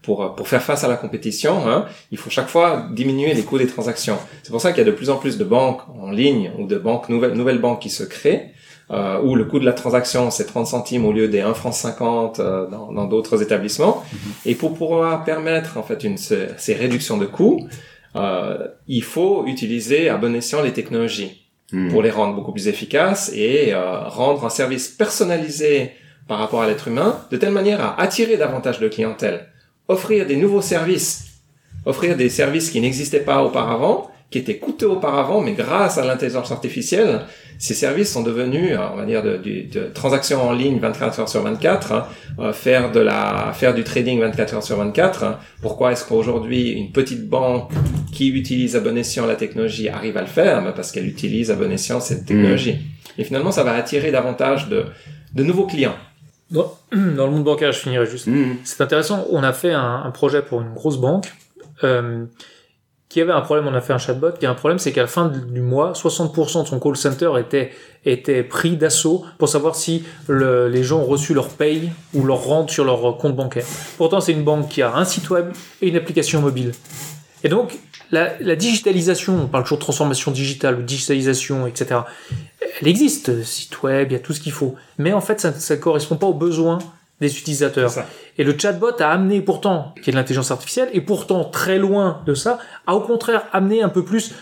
[0.00, 3.58] pour pour faire face à la compétition, hein, il faut chaque fois diminuer les coûts
[3.58, 4.16] des transactions.
[4.42, 6.66] C'est pour ça qu'il y a de plus en plus de banques en ligne ou
[6.66, 8.52] de banques nouvelles nouvelles banques qui se créent.
[8.92, 11.70] Euh, où le coût de la transaction c'est 30 centimes au lieu des 1 franc
[11.70, 14.02] 50 euh, dans d'autres établissements.
[14.02, 14.50] Mm-hmm.
[14.50, 17.68] Et pour pouvoir permettre en fait une, ces réductions de coûts,
[18.16, 21.90] euh, il faut utiliser à bon escient les technologies mm.
[21.90, 25.92] pour les rendre beaucoup plus efficaces et euh, rendre un service personnalisé
[26.26, 29.48] par rapport à l'être humain, de telle manière à attirer davantage de clientèle,
[29.88, 31.42] offrir des nouveaux services,
[31.84, 36.52] offrir des services qui n'existaient pas auparavant, qui étaient coûteux auparavant, mais grâce à l'intelligence
[36.52, 37.22] artificielle,
[37.58, 41.28] ces services sont devenus, on va dire, de, de, de transactions en ligne 24 heures
[41.28, 42.06] sur 24, hein,
[42.38, 45.24] euh, faire de la, faire du trading 24 heures sur 24.
[45.24, 45.38] Hein.
[45.60, 47.70] Pourquoi est-ce qu'aujourd'hui une petite banque
[48.12, 50.62] qui utilise à bon escient la technologie arrive à le faire?
[50.62, 52.74] Ben Parce qu'elle utilise à bon escient cette technologie.
[52.74, 53.20] Mmh.
[53.20, 54.84] Et finalement, ça va attirer davantage de,
[55.34, 55.96] de nouveaux clients.
[56.50, 58.28] Dans, dans, le monde bancaire, je finirai juste.
[58.28, 58.58] Mmh.
[58.64, 59.26] C'est intéressant.
[59.30, 61.26] On a fait un, un, projet pour une grosse banque
[61.84, 62.24] euh,
[63.10, 63.66] qui avait un problème.
[63.66, 64.32] On a fait un chatbot.
[64.38, 67.32] Qui a un problème, c'est qu'à la fin du mois, 60% de son call center
[67.38, 67.72] était
[68.06, 72.42] était pris d'assaut pour savoir si le, les gens ont reçu leur paye ou leur
[72.44, 73.66] rente sur leur compte bancaire.
[73.98, 75.50] Pourtant, c'est une banque qui a un site web
[75.82, 76.72] et une application mobile.
[77.44, 77.78] Et donc,
[78.10, 82.00] la, la, digitalisation, on parle toujours de transformation digitale ou digitalisation, etc.
[82.80, 84.76] Elle existe, site web, il y a tout ce qu'il faut.
[84.96, 86.78] Mais en fait, ça ne correspond pas aux besoins
[87.20, 87.92] des utilisateurs.
[88.38, 92.22] Et le chatbot a amené pourtant, qui est de l'intelligence artificielle, et pourtant très loin
[92.26, 94.32] de ça, a au contraire amené un peu plus,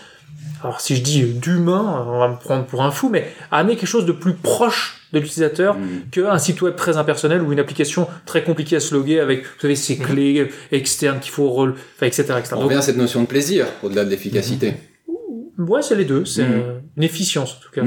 [0.63, 3.75] alors si je dis d'humain, on va me prendre pour un fou, mais a amené
[3.75, 5.87] quelque chose de plus proche de l'utilisateur mmh.
[6.11, 9.59] qu'un site web très impersonnel ou une application très compliquée à se loguer avec, vous
[9.59, 11.71] savez, ces clés externes qu'il faut, rel...
[11.71, 12.55] enfin, etc., etc.
[12.55, 14.73] On revient à cette notion de plaisir, au-delà de l'efficacité.
[15.07, 15.69] Mmh.
[15.69, 16.25] Ouais, c'est les deux.
[16.25, 16.81] C'est mmh.
[16.97, 17.81] une efficience, en tout cas.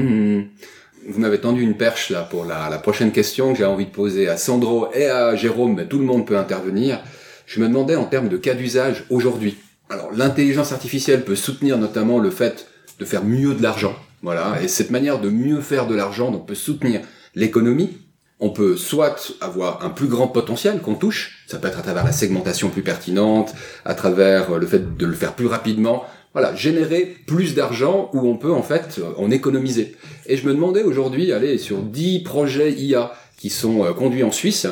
[1.07, 4.29] Vous m'avez tendu une perche, là, pour la, prochaine question que j'ai envie de poser
[4.29, 7.01] à Sandro et à Jérôme, mais tout le monde peut intervenir.
[7.45, 9.57] Je me demandais en termes de cas d'usage aujourd'hui.
[9.89, 12.67] Alors, l'intelligence artificielle peut soutenir notamment le fait
[12.99, 13.95] de faire mieux de l'argent.
[14.21, 14.61] Voilà.
[14.61, 17.01] Et cette manière de mieux faire de l'argent, donc, peut soutenir
[17.35, 17.97] l'économie.
[18.39, 22.03] On peut soit avoir un plus grand potentiel qu'on touche, ça peut être à travers
[22.03, 23.53] la segmentation plus pertinente,
[23.85, 28.37] à travers le fait de le faire plus rapidement, voilà, générer plus d'argent où on
[28.37, 29.95] peut en fait en économiser.
[30.25, 34.31] Et je me demandais aujourd'hui, allez, sur 10 projets IA qui sont euh, conduits en
[34.31, 34.67] Suisse,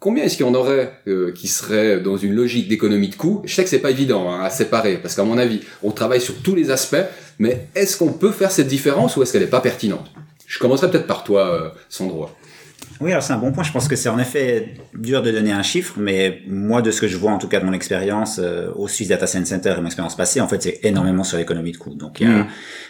[0.00, 3.42] combien est-ce qu'il y en aurait euh, qui seraient dans une logique d'économie de coûts?
[3.44, 6.20] Je sais que c'est pas évident hein, à séparer, parce qu'à mon avis, on travaille
[6.20, 7.04] sur tous les aspects,
[7.38, 10.10] mais est-ce qu'on peut faire cette différence ou est-ce qu'elle n'est pas pertinente?
[10.46, 12.28] Je commencerai peut-être par toi, euh, Sandro.
[13.00, 13.62] Oui, alors c'est un bon point.
[13.62, 17.00] Je pense que c'est en effet dur de donner un chiffre, mais moi, de ce
[17.00, 19.74] que je vois, en tout cas de mon expérience euh, au Swiss Data Science Center
[19.76, 21.94] et mon expérience passée, en fait, c'est énormément sur l'économie de coûts.
[21.94, 22.46] Donc, il y a, Mm.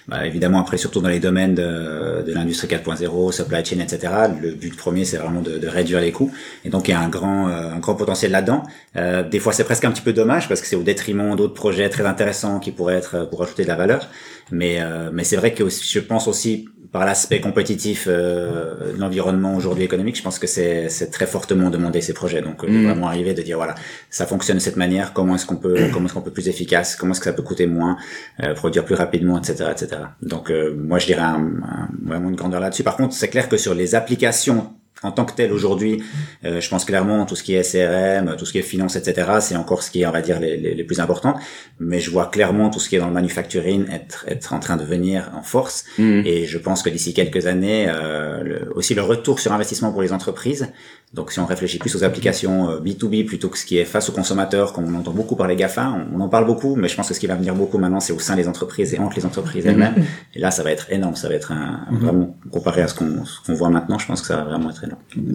[0.09, 4.53] bah, évidemment, après, surtout dans les domaines de, de l'industrie 4.0, supply chain, etc., le
[4.53, 6.31] but premier, c'est vraiment de, de réduire les coûts.
[6.65, 8.63] Et donc, il y a un grand, euh, un grand potentiel là-dedans.
[8.97, 11.55] Euh, des fois, c'est presque un petit peu dommage parce que c'est au détriment d'autres
[11.55, 14.09] projets très intéressants qui pourraient être euh, pour ajouter de la valeur.
[14.53, 19.55] Mais, euh, mais c'est vrai que je pense aussi par l'aspect compétitif euh, de l'environnement
[19.57, 22.43] aujourd'hui économique, je pense que c'est c'est très fortement demandé ces projets.
[22.43, 22.85] Donc euh, de Mm.
[22.87, 23.75] vraiment arriver de dire voilà,
[24.11, 25.13] ça fonctionne de cette manière.
[25.13, 27.43] Comment est-ce qu'on peut comment est-ce qu'on peut plus efficace Comment est-ce que ça peut
[27.43, 27.97] coûter moins
[28.43, 30.03] euh, Produire plus rapidement, etc., etc.
[30.23, 32.83] Donc euh, moi je dirais un, un- vraiment une grandeur là-dessus.
[32.85, 34.73] Par contre, c'est clair que sur les applications
[35.03, 36.03] en tant que tel aujourd'hui,
[36.45, 39.31] euh, je pense clairement tout ce qui est CRM, tout ce qui est finance, etc.
[39.41, 41.37] C'est encore ce qui est, on va dire, les, les, les plus importants.
[41.81, 44.77] Mais je vois clairement tout ce qui est dans le manufacturing être être en train
[44.77, 45.85] de venir en force.
[45.99, 46.23] Mm.
[46.25, 50.03] Et je pense que d'ici quelques années, euh, le- aussi le retour sur investissement pour
[50.03, 50.69] les entreprises.
[51.15, 54.09] Donc si on réfléchit plus aux applications euh, B2B plutôt que ce qui est face
[54.09, 56.89] aux consommateurs, comme on entend beaucoup par les GAFA, on, on en parle beaucoup, mais
[56.89, 58.99] je pense que ce qui va venir beaucoup maintenant, c'est au sein des entreprises et
[58.99, 59.95] entre les entreprises elles-mêmes.
[60.35, 63.25] Et là, ça va être énorme, ça va être un, vraiment, comparé à ce qu'on
[63.25, 64.85] ce qu'on voit maintenant, je pense que ça va vraiment être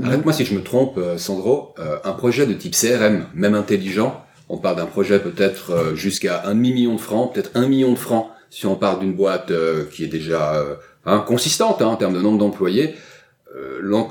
[0.03, 1.73] Arrête-moi si je me trompe, euh, Sandro.
[1.79, 6.43] Euh, un projet de type CRM, même intelligent, on parle d'un projet peut-être euh, jusqu'à
[6.45, 9.49] un demi-million de francs, peut-être un million de francs si on part d'une boîte
[9.93, 10.61] qui est déjà
[11.05, 12.95] hein, consistante hein, en termes de nombre d'employés.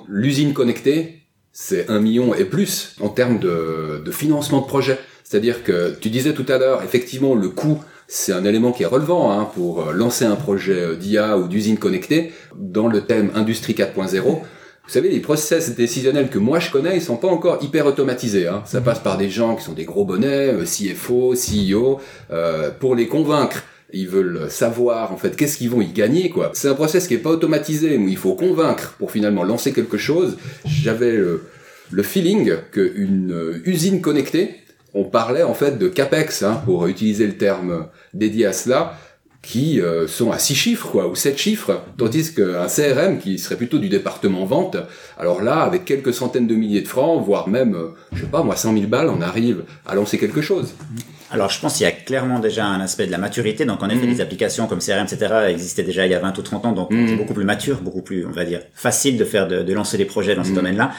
[0.09, 4.99] L'usine connectée, c'est un million et plus en termes de, financement de projet.
[5.25, 8.87] C'est-à-dire que tu disais tout à l'heure, effectivement, le coût, c'est un élément qui est
[8.87, 14.41] relevant hein, pour lancer un projet d'IA ou d'usine connectée dans le thème Industrie 4.0.
[14.91, 18.49] Vous savez, les process décisionnels que moi je connais, ils sont pas encore hyper automatisés.
[18.49, 18.65] Hein.
[18.67, 22.01] Ça passe par des gens qui sont des gros bonnets, euh, CFO, CEO,
[22.33, 23.63] euh, pour les convaincre.
[23.93, 26.51] Ils veulent savoir en fait qu'est-ce qu'ils vont y gagner quoi.
[26.55, 29.97] C'est un process qui est pas automatisé où il faut convaincre pour finalement lancer quelque
[29.97, 30.39] chose.
[30.65, 31.45] J'avais le,
[31.93, 34.57] le feeling qu'une euh, usine connectée,
[34.93, 38.99] on parlait en fait de capex hein, pour utiliser le terme dédié à cela
[39.43, 43.57] qui euh, sont à six chiffres quoi ou sept chiffres tandis qu'un CRM qui serait
[43.57, 44.77] plutôt du département vente
[45.19, 48.43] alors là avec quelques centaines de milliers de francs voire même euh, je sais pas
[48.43, 50.75] moi 100 000 balles on arrive à lancer quelque chose
[51.33, 53.65] Alors, je pense qu'il y a clairement déjà un aspect de la maturité.
[53.65, 54.15] Donc, en effet, Mhm.
[54.15, 56.73] les applications comme CRM, etc., existaient déjà il y a 20 ou 30 ans.
[56.73, 57.07] Donc, Mhm.
[57.07, 59.97] c'est beaucoup plus mature, beaucoup plus, on va dire, facile de faire, de, de lancer
[59.97, 60.57] des projets dans ce Mhm.
[60.57, 60.91] domaine-là.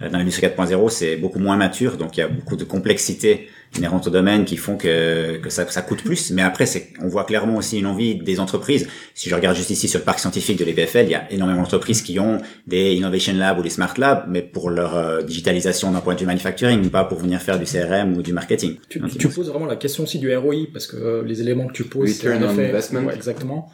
[0.00, 1.98] Euh, Dans l'industrie 4.0, c'est beaucoup moins mature.
[1.98, 5.66] Donc, il y a beaucoup de complexité inhérente au domaine qui font que, que ça,
[5.68, 6.30] ça coûte plus.
[6.30, 8.88] Mais après, c'est, on voit clairement aussi une envie des entreprises.
[9.14, 11.62] Si je regarde juste ici sur le parc scientifique de l'EPFL, il y a énormément
[11.62, 15.90] d'entreprises qui ont des Innovation Labs ou des Smart Labs, mais pour leur euh, digitalisation
[15.92, 18.76] d'un point de vue manufacturing, pas pour venir faire du CRM ou du marketing.
[18.88, 21.66] Tu, Donc, tu poses vraiment la question aussi du ROI, parce que euh, les éléments
[21.66, 23.00] que tu poses, c'est on effet- investment.
[23.06, 23.70] Ouais, exactement.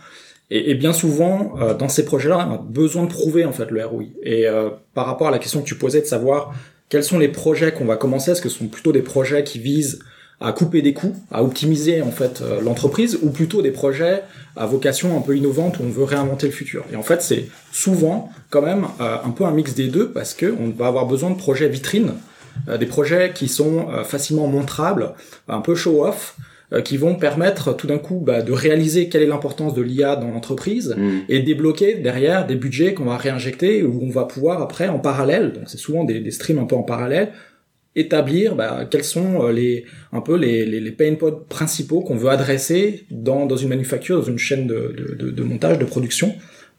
[0.52, 3.70] Et, et bien souvent, euh, dans ces projets-là, on a besoin de prouver en fait
[3.70, 4.04] le ROI.
[4.24, 6.52] Et euh, par rapport à la question que tu posais de savoir
[6.90, 9.58] quels sont les projets qu'on va commencer, est-ce que ce sont plutôt des projets qui
[9.58, 10.00] visent
[10.40, 14.22] à couper des coûts, à optimiser en fait euh, l'entreprise, ou plutôt des projets
[14.56, 16.84] à vocation un peu innovante où on veut réinventer le futur?
[16.92, 20.34] Et en fait, c'est souvent quand même euh, un peu un mix des deux parce
[20.34, 22.14] que on va avoir besoin de projets vitrines,
[22.68, 25.14] euh, des projets qui sont facilement montrables,
[25.48, 26.42] un peu show-off, euh,
[26.84, 30.30] qui vont permettre tout d'un coup bah, de réaliser quelle est l'importance de l'IA dans
[30.30, 30.96] l'entreprise
[31.28, 35.52] et débloquer derrière des budgets qu'on va réinjecter où on va pouvoir après en parallèle,
[35.52, 37.32] donc c'est souvent des, des streams un peu en parallèle,
[37.96, 42.16] établir bah, quels sont euh, les un peu les, les, les pain points principaux qu'on
[42.16, 45.84] veut adresser dans, dans une manufacture, dans une chaîne de, de, de, de montage, de
[45.84, 46.34] production,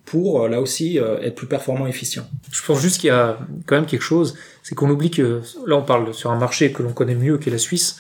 [0.05, 2.23] pour euh, là aussi euh, être plus performant, efficient.
[2.51, 5.75] Je pense juste qu'il y a quand même quelque chose, c'est qu'on oublie que là
[5.75, 7.97] on parle sur un marché que l'on connaît mieux qu'est la Suisse.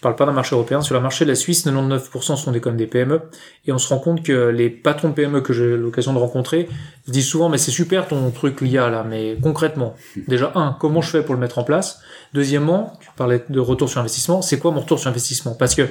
[0.00, 0.80] Je parle pas d'un marché européen.
[0.80, 3.20] Sur le marché de la Suisse, 99% sont des comme des PME,
[3.66, 6.70] et on se rend compte que les patrons de PME que j'ai l'occasion de rencontrer
[7.06, 9.94] disent souvent mais c'est super ton truc l'IA là, mais concrètement,
[10.26, 12.00] déjà un, comment je fais pour le mettre en place?
[12.32, 15.54] Deuxièmement, tu parlais de retour sur investissement, c'est quoi mon retour sur investissement?
[15.54, 15.86] Parce que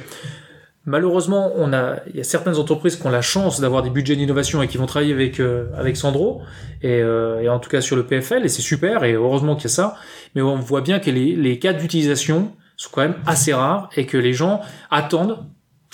[0.86, 4.16] malheureusement, on a, il y a certaines entreprises qui ont la chance d'avoir des budgets
[4.16, 6.42] d'innovation et qui vont travailler avec euh, avec Sandro.
[6.82, 9.66] Et, euh, et en tout cas sur le PFL et c'est super et heureusement qu'il
[9.66, 9.98] y a ça.
[10.34, 14.06] Mais on voit bien que les, les cas d'utilisation sont quand même assez rares et
[14.06, 15.38] que les gens attendent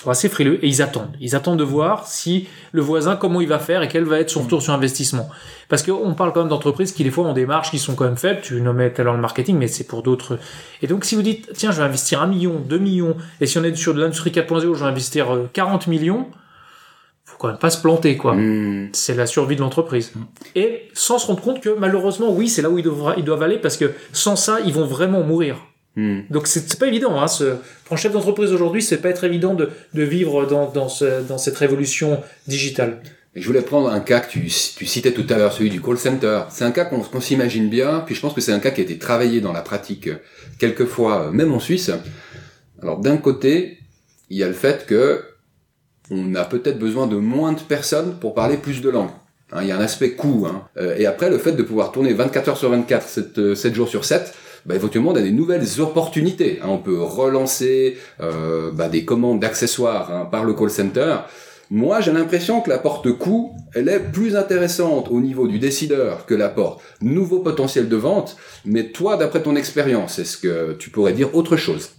[0.00, 1.16] sont assez frileux et ils attendent.
[1.20, 4.28] Ils attendent de voir si le voisin, comment il va faire et quel va être
[4.28, 5.28] son retour sur investissement.
[5.70, 8.04] Parce qu'on parle quand même d'entreprises qui, des fois, ont des marges qui sont quand
[8.04, 8.40] même faibles.
[8.42, 10.38] Tu nommais tout à l'heure le marketing, mais c'est pour d'autres.
[10.82, 13.56] Et donc, si vous dites, tiens, je vais investir un million, deux millions, et si
[13.56, 16.28] on est sur de l'industrie 4.0, je vais investir euh, 40 millions,
[17.24, 18.34] faut quand même pas se planter, quoi.
[18.34, 18.90] Mmh.
[18.92, 20.12] C'est la survie de l'entreprise.
[20.54, 23.42] Et sans se rendre compte que, malheureusement, oui, c'est là où ils, devra- ils doivent
[23.42, 25.56] aller parce que sans ça, ils vont vraiment mourir.
[25.96, 26.20] Mmh.
[26.30, 27.18] Donc c'est pas évident.
[27.20, 30.70] Hein, ce, pour un chef d'entreprise aujourd'hui, c'est pas être évident de, de vivre dans,
[30.70, 33.00] dans, ce, dans cette révolution digitale.
[33.34, 35.82] Et je voulais prendre un cas que tu, tu citais tout à l'heure, celui du
[35.82, 36.42] call center.
[36.50, 38.80] C'est un cas qu'on qu'on s'imagine bien, puis je pense que c'est un cas qui
[38.80, 40.16] a été travaillé dans la pratique euh,
[40.58, 41.90] quelquefois, euh, même en Suisse.
[42.82, 43.78] Alors d'un côté,
[44.30, 45.22] il y a le fait que
[46.10, 49.10] on a peut-être besoin de moins de personnes pour parler plus de langues.
[49.52, 50.46] Hein, il y a un aspect coût.
[50.48, 50.62] Hein.
[50.76, 53.88] Euh, et après, le fait de pouvoir tourner 24 heures sur 24, 7, 7 jours
[53.88, 54.34] sur 7,
[54.66, 56.58] bah, éventuellement, on a des nouvelles opportunités.
[56.62, 56.66] Hein.
[56.68, 61.18] On peut relancer euh, bah, des commandes d'accessoires hein, par le call center.
[61.70, 66.26] Moi, j'ai l'impression que la porte coût, elle est plus intéressante au niveau du décideur
[66.26, 68.36] que la porte nouveau potentiel de vente.
[68.64, 71.90] Mais toi, d'après ton expérience, est-ce que tu pourrais dire autre chose?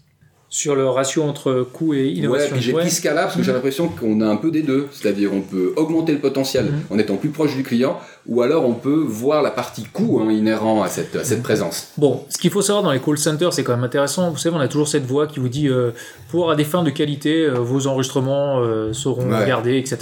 [0.50, 2.48] Sur le ratio entre coût et innovation.
[2.56, 2.74] Ouais, puis j'ai.
[2.74, 4.88] Piscala parce que j'ai l'impression qu'on a un peu des deux.
[4.92, 6.72] C'est-à-dire on peut augmenter le potentiel Mhm.
[6.90, 10.32] en étant plus proche du client, ou alors on peut voir la partie coût hein,
[10.32, 11.92] inhérent à cette, à cette présence.
[11.98, 14.32] Bon, ce qu'il faut savoir dans les call centers, c'est quand même intéressant.
[14.32, 15.92] Vous savez, on a toujours cette voix qui vous dit euh,
[16.32, 19.46] pour à des fins de qualité, euh, vos enregistrements euh, seront Ouais.
[19.46, 19.98] gardés, etc.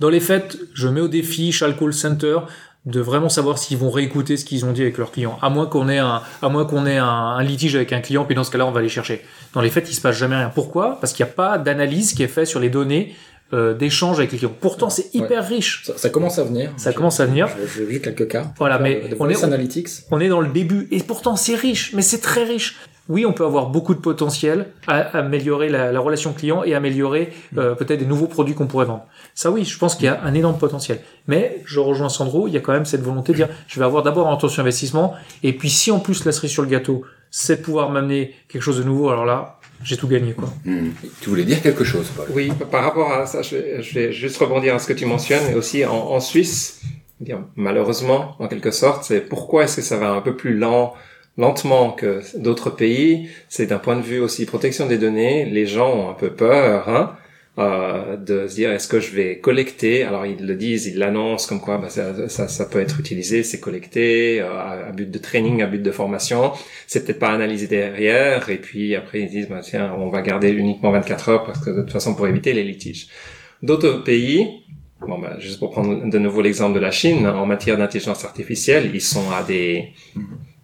[0.00, 2.38] Dans les faits, je mets au défi chaque call center
[2.86, 5.38] de vraiment savoir s'ils vont réécouter ce qu'ils ont dit avec leurs clients.
[5.42, 8.24] À moins qu'on ait un, à moins qu'on ait un, un litige avec un client,
[8.24, 9.22] puis dans ce cas-là, on va les chercher.
[9.52, 10.50] Dans les faits, il se passe jamais rien.
[10.54, 10.98] Pourquoi?
[11.00, 13.14] Parce qu'il n'y a pas d'analyse qui est faite sur les données
[13.52, 14.54] euh, d'échange avec les clients.
[14.60, 15.82] Pourtant, c'est hyper riche.
[15.84, 16.70] Ça, ça commence à venir.
[16.76, 17.48] Ça commence à venir.
[17.76, 18.52] J'ai vu quelques cas.
[18.58, 19.88] Voilà, mais de, de on est- voice analytics.
[20.10, 22.76] On est dans le début et pourtant c'est riche, mais c'est très riche.
[23.08, 27.32] Oui, on peut avoir beaucoup de potentiel à améliorer la, la relation client et améliorer
[27.56, 29.06] euh, peut-être des nouveaux produits qu'on pourrait vendre.
[29.34, 31.00] Ça oui, je pense qu'il y a un énorme potentiel.
[31.26, 33.86] Mais je rejoins Sandro, il y a quand même cette volonté de dire je vais
[33.86, 36.68] avoir d'abord un retour sur investissement et puis si en plus la cerise sur le
[36.68, 40.48] gâteau, c'est de pouvoir m'amener quelque chose de nouveau, alors là, j'ai tout gagné quoi.
[40.64, 40.90] Hmm.
[41.20, 42.26] Tu voulais dire quelque chose, Paul?
[42.34, 45.06] Oui, par rapport à ça, je vais, je vais juste rebondir à ce que tu
[45.06, 46.82] mentionnes, et aussi en, en Suisse,
[47.20, 50.94] dire, malheureusement, en quelque sorte, c'est pourquoi est-ce que ça va un peu plus lent,
[51.38, 55.94] lentement que d'autres pays C'est d'un point de vue aussi protection des données, les gens
[55.94, 57.16] ont un peu peur, hein,
[57.58, 60.04] euh, de se dire est-ce que je vais collecter?
[60.04, 63.58] Alors ils le disent, ils l'annoncent comme quoi bah, ça, ça, peut être utilisé, c'est
[63.58, 66.52] collecté euh, à, à but de training, à but de formation.
[66.86, 70.50] C'est peut-être pas analysé derrière, et puis après ils disent bah, tiens on va garder
[70.50, 73.08] uniquement 24 heures parce que de toute façon pour éviter les litiges.
[73.60, 74.46] D'autres pays,
[75.00, 78.90] bon bah, juste pour prendre de nouveau l'exemple de la Chine, en matière d'intelligence artificielle,
[78.94, 79.88] ils sont à des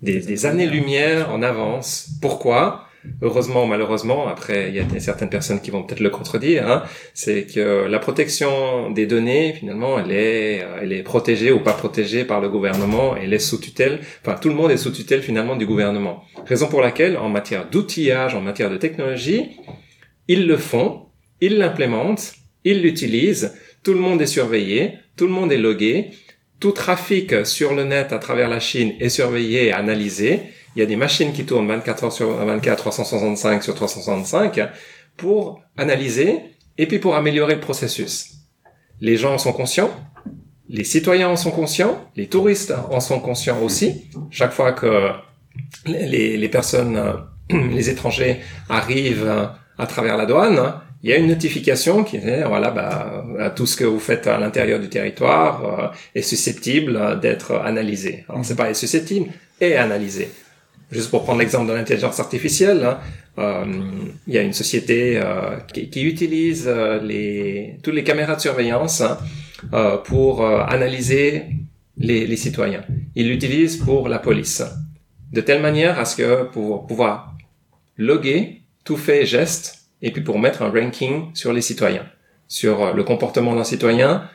[0.04, 2.10] des, des années-lumière en avance.
[2.20, 2.88] Pourquoi?
[3.20, 6.84] Heureusement ou malheureusement, après il y a certaines personnes qui vont peut-être le contredire, hein,
[7.12, 11.74] c'est que la protection des données, finalement, elle est, euh, elle est protégée ou pas
[11.74, 15.20] protégée par le gouvernement, elle est sous tutelle, enfin tout le monde est sous tutelle
[15.20, 16.24] finalement du gouvernement.
[16.46, 19.42] Raison pour laquelle, en matière d'outillage, en matière de technologie,
[20.26, 20.88] ils le font,
[21.42, 26.10] ils l'implémentent, ils l'utilisent, tout le monde est surveillé, tout le monde est logué,
[26.64, 30.44] tout trafic sur le net à travers la Chine est surveillé et analysé.
[30.74, 34.70] Il y a des machines qui tournent 24 heures sur 24, 365 sur 365
[35.18, 36.40] pour analyser
[36.78, 38.36] et puis pour améliorer le processus.
[39.02, 39.90] Les gens en sont conscients,
[40.70, 44.10] les citoyens en sont conscients, les touristes en sont conscients aussi.
[44.30, 45.10] Chaque fois que
[45.84, 47.12] les, les personnes, euh,
[47.74, 49.30] les étrangers arrivent
[49.76, 53.76] à travers la douane, il y a une notification qui est voilà bah tout ce
[53.76, 58.24] que vous faites à l'intérieur du territoire euh, est susceptible d'être analysé.
[58.26, 59.28] Alors c'est pas est susceptible,
[59.60, 60.30] est analysé.
[60.90, 62.98] Juste pour prendre l'exemple de l'intelligence artificielle, hein,
[63.36, 63.64] euh,
[64.26, 66.66] il y a une société euh, qui, qui utilise
[67.02, 69.18] les toutes les caméras de surveillance hein,
[70.06, 71.42] pour analyser
[71.98, 72.84] les, les citoyens.
[73.14, 74.62] Ils l'utilisent pour la police,
[75.30, 77.34] de telle manière à ce que pour pouvoir
[77.98, 82.06] loguer tout fait et geste et puis pour mettre un ranking sur les citoyens,
[82.46, 84.28] sur euh, le comportement d'un citoyen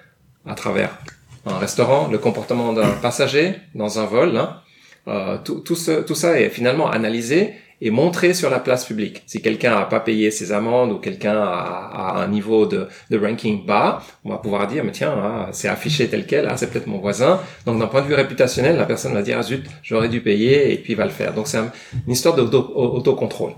[0.45, 0.97] à travers
[1.45, 4.35] un restaurant, le comportement d'un passager dans un vol.
[4.35, 4.61] hein.
[5.07, 9.23] Euh, tout, ça est finalement analysé et montré sur la place publique.
[9.25, 13.17] Si quelqu'un a pas payé ses amendes ou quelqu'un a, a un niveau de, de
[13.17, 16.69] ranking bas, on va pouvoir dire, mais tiens, ah, c'est affiché tel quel, ah, c'est
[16.71, 17.39] peut-être mon voisin.
[17.65, 20.73] Donc d'un point de vue réputationnel, la personne va dire, ah zut, j'aurais dû payer,
[20.73, 21.33] et puis il va le faire.
[21.33, 21.71] Donc c'est un-
[22.05, 23.51] une histoire d'autocontrôle.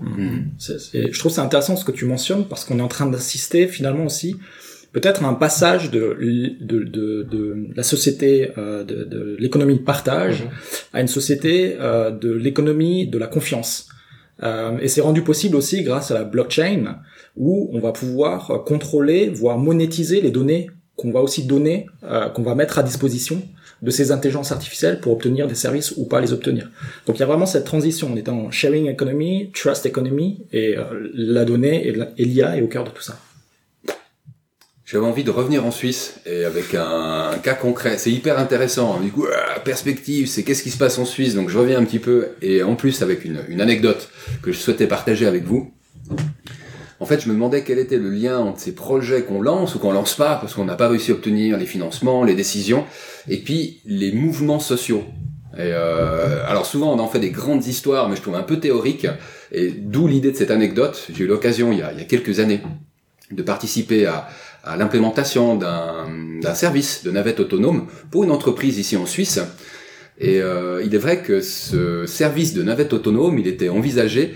[0.58, 3.66] C'est- je trouve c'est intéressant ce que tu mentionnes parce qu'on est en train d'assister
[3.66, 4.36] finalement aussi
[4.92, 6.16] peut-être à un passage de,
[6.60, 10.48] de, de, de la société euh, de, de l'économie de partage Mhm.
[10.92, 13.88] à une société euh, de l'économie de la confiance.
[14.42, 16.98] Euh, et c'est rendu possible aussi grâce à la blockchain
[17.36, 22.42] où on va pouvoir contrôler, voire monétiser les données qu'on va aussi donner, euh, qu'on
[22.42, 23.42] va mettre à disposition
[23.80, 26.70] de ces intelligences artificielles pour obtenir des services ou pas les obtenir.
[27.06, 28.10] Donc il y a vraiment cette transition.
[28.12, 32.84] On est sharing economy, trust economy, et euh, la donnée et l'IA est au cœur
[32.84, 33.18] de tout ça.
[34.92, 37.96] J'avais envie de revenir en Suisse et avec un, cas concret.
[37.96, 39.00] C'est hyper intéressant.
[39.00, 41.34] Du coup, ah, perspective, c'est qu'est-ce qui se passe en Suisse?
[41.34, 44.10] Donc je reviens un petit peu et en plus avec une, une anecdote
[44.42, 45.72] que je souhaitais partager avec vous.
[47.00, 49.78] En fait, je me demandais quel était le lien entre ces projets qu'on lance ou
[49.78, 52.84] qu'on lance pas parce qu'on n'a pas réussi à obtenir les financements, les décisions,
[53.28, 55.04] et puis les mouvements sociaux.
[55.58, 59.06] Euh, alors souvent on en fait des grandes histoires, mais je trouve un peu théorique.
[59.52, 61.08] Et d'où l'idée de cette anecdote.
[61.14, 62.60] J'ai eu l'occasion il, il y a quelques années
[63.30, 64.28] de participer à,
[64.64, 69.40] à l'implémentation d'un service de navette autonome pour une entreprise ici en Suisse.
[70.18, 74.34] Et euh, il est vrai que ce service de navette autonome, il était envisagé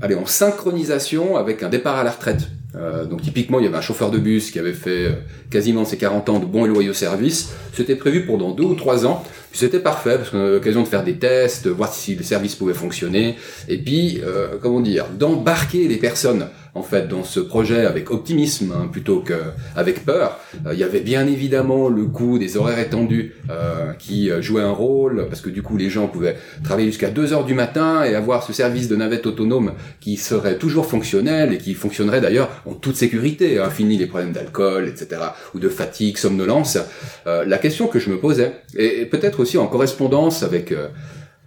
[0.00, 2.48] allez, en synchronisation avec un départ à la retraite.
[2.74, 5.12] Euh, donc typiquement, il y avait un chauffeur de bus qui avait fait euh,
[5.50, 7.50] quasiment ses 40 ans de bons et loyaux services.
[7.72, 9.24] C'était prévu pour dans deux ou trois ans.
[9.52, 12.74] C'était parfait parce qu'on avait l'occasion de faire des tests, voir si le service pouvait
[12.74, 13.36] fonctionner.
[13.68, 18.72] Et puis, euh, comment dire, d'embarquer les personnes en fait dans ce projet avec optimisme
[18.76, 19.34] hein, plutôt que
[19.74, 20.38] avec peur.
[20.66, 24.62] Euh, il y avait bien évidemment le coût des horaires étendus euh, qui euh, jouait
[24.62, 28.04] un rôle parce que du coup les gens pouvaient travailler jusqu'à 2 heures du matin
[28.04, 32.50] et avoir ce service de navette autonome qui serait toujours fonctionnel et qui fonctionnerait d'ailleurs
[32.66, 35.22] en toute sécurité, hein, fini les problèmes d'alcool, etc.
[35.54, 36.78] ou de fatigue, somnolence.
[37.24, 40.74] La question que je me posais et, et peut-être aussi en correspondance avec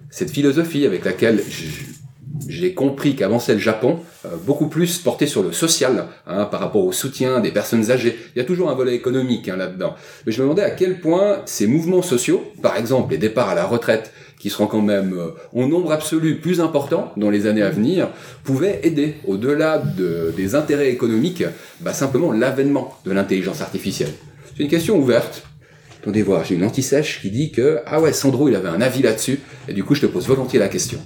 [0.10, 1.66] cette philosophie avec laquelle je,
[2.48, 6.86] j'ai compris qu'avançait le Japon, euh, beaucoup plus porté sur le social, hein, par rapport
[6.86, 8.18] au soutien des personnes âgées.
[8.36, 9.96] Il y a toujours un volet économique hein, là-dedans.
[10.26, 13.56] Mais je me demandais à quel point ces mouvements sociaux, par exemple les départs à
[13.56, 17.62] la retraite, qui seront quand même euh, en nombre absolu plus important dans les années
[17.62, 18.10] à venir,
[18.44, 21.44] pouvaient aider, au-delà de, des intérêts économiques,
[21.82, 24.14] bah, simplement l'avènement de l'intelligence artificielle.
[24.56, 25.44] C'est une question ouverte.
[26.02, 29.02] Attendez voir, j'ai une anti-sèche qui dit que, ah ouais, Sandro, il avait un avis
[29.02, 31.00] là-dessus, et du coup, je te pose volontiers la question.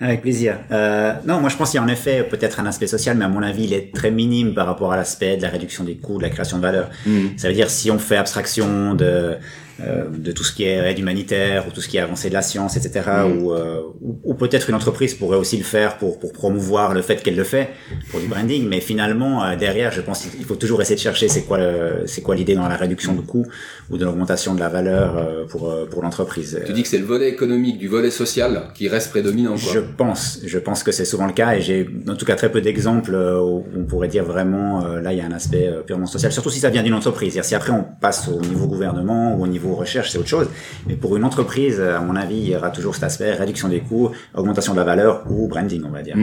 [0.00, 0.58] Avec plaisir.
[0.70, 3.24] Euh, non, moi je pense qu'il y a en effet peut-être un aspect social, mais
[3.24, 5.96] à mon avis il est très minime par rapport à l'aspect de la réduction des
[5.96, 6.90] coûts, de la création de valeur.
[7.06, 7.26] Mm.
[7.36, 9.36] Ça veut dire si on fait abstraction de
[9.80, 12.42] de tout ce qui est aide humanitaire ou tout ce qui est avancée de la
[12.42, 13.08] science, etc.
[13.08, 13.42] Mm.
[13.42, 17.02] Ou, euh, ou, ou peut-être une entreprise pourrait aussi le faire pour, pour promouvoir le
[17.02, 17.70] fait qu'elle le fait
[18.10, 18.68] pour du branding.
[18.68, 21.58] Mais finalement euh, derrière, je pense qu'il faut toujours essayer de chercher c'est quoi
[22.06, 23.46] c'est quoi l'idée dans la réduction de coûts
[23.90, 26.60] ou de l'augmentation de la valeur euh, pour euh, pour l'entreprise.
[26.66, 29.72] Tu dis que c'est le volet économique du volet social qui reste prédominant, quoi.
[29.72, 32.50] Je pense, je pense que c'est souvent le cas et j'ai en tout cas très
[32.50, 35.68] peu d'exemples euh, où on pourrait dire vraiment euh, là il y a un aspect
[35.68, 37.32] euh, purement social, surtout si ça vient d'une entreprise.
[37.32, 40.48] C'est-à-dire si après on passe au niveau gouvernement ou au niveau recherche, c'est autre chose.
[40.86, 43.80] Mais pour une entreprise, à mon avis, il y aura toujours cet aspect réduction des
[43.80, 46.16] coûts, augmentation de la valeur ou branding, on va dire.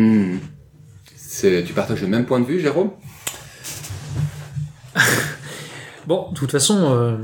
[1.15, 2.91] C'est, tu partages le même point de vue, Jérôme?
[6.08, 7.17] Bon, de toute façon, euh,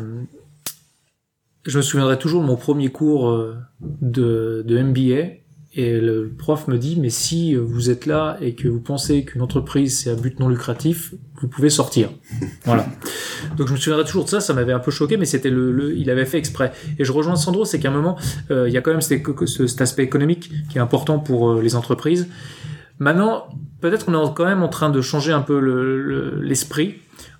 [1.65, 5.40] je me souviendrai toujours de mon premier cours euh, de, de MBA.
[5.73, 9.41] Et le prof me dit, mais si vous êtes là et que vous pensez qu'une
[9.41, 12.09] entreprise c'est à but non lucratif, vous pouvez sortir.
[12.65, 12.85] Voilà.
[13.55, 15.71] Donc je me souviendrai toujours de ça, ça m'avait un peu choqué, mais c'était le,
[15.71, 16.73] le- il avait fait exprès.
[16.99, 18.17] Et je rejoins Sandro, c'est qu'à un moment,
[18.51, 21.61] euh, il y a quand même cet, cet aspect économique qui est important pour euh,
[21.61, 22.27] les entreprises.
[22.99, 23.45] Maintenant,
[23.79, 26.95] peut-être qu'on est quand même en train de changer un peu le- le- l'esprit.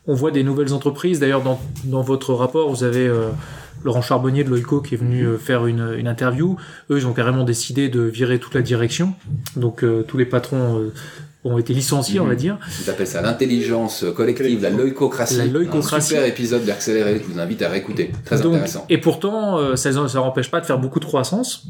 [0.08, 1.20] On voit des nouvelles entreprises.
[1.20, 3.28] D'ailleurs, dans, dans votre rapport, vous avez euh,
[3.84, 6.58] Laurent Charbonnier de Loico qui est venu euh, faire une, une interview.
[6.90, 9.16] Eux, ils ont carrément décidé de virer toute la direction.
[9.56, 10.94] Donc, euh, tous les patrons euh,
[11.44, 12.58] ont été licenciés, on va dire.
[12.82, 15.38] Ils appellent ça l'intelligence collective, la leucocratie.
[15.38, 15.96] La leucocratie.
[15.96, 18.12] Un super épisode d'Accéléré que je vous invite à réécouter.
[18.26, 18.86] Très Donc, intéressant.
[18.90, 21.66] Et pourtant, euh, ça ne empêche pas de faire beaucoup de croissance.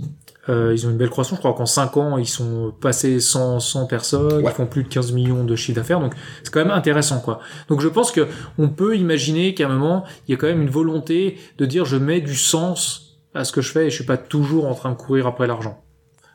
[0.50, 1.38] Euh, ils ont une belle croissance.
[1.38, 4.44] Je crois qu'en 5 ans, ils sont passés 100, 100 personnes.
[4.44, 4.52] Ouais.
[4.52, 6.00] Ils font plus de 15 millions de chiffre d'affaires.
[6.00, 7.40] Donc, c'est quand même intéressant, quoi.
[7.70, 10.62] Donc, je pense que on peut imaginer qu'à un moment, il y a quand même
[10.62, 13.96] une volonté de dire je mets du sens à ce que je fais et je
[13.96, 15.82] suis pas toujours en train de courir après l'argent.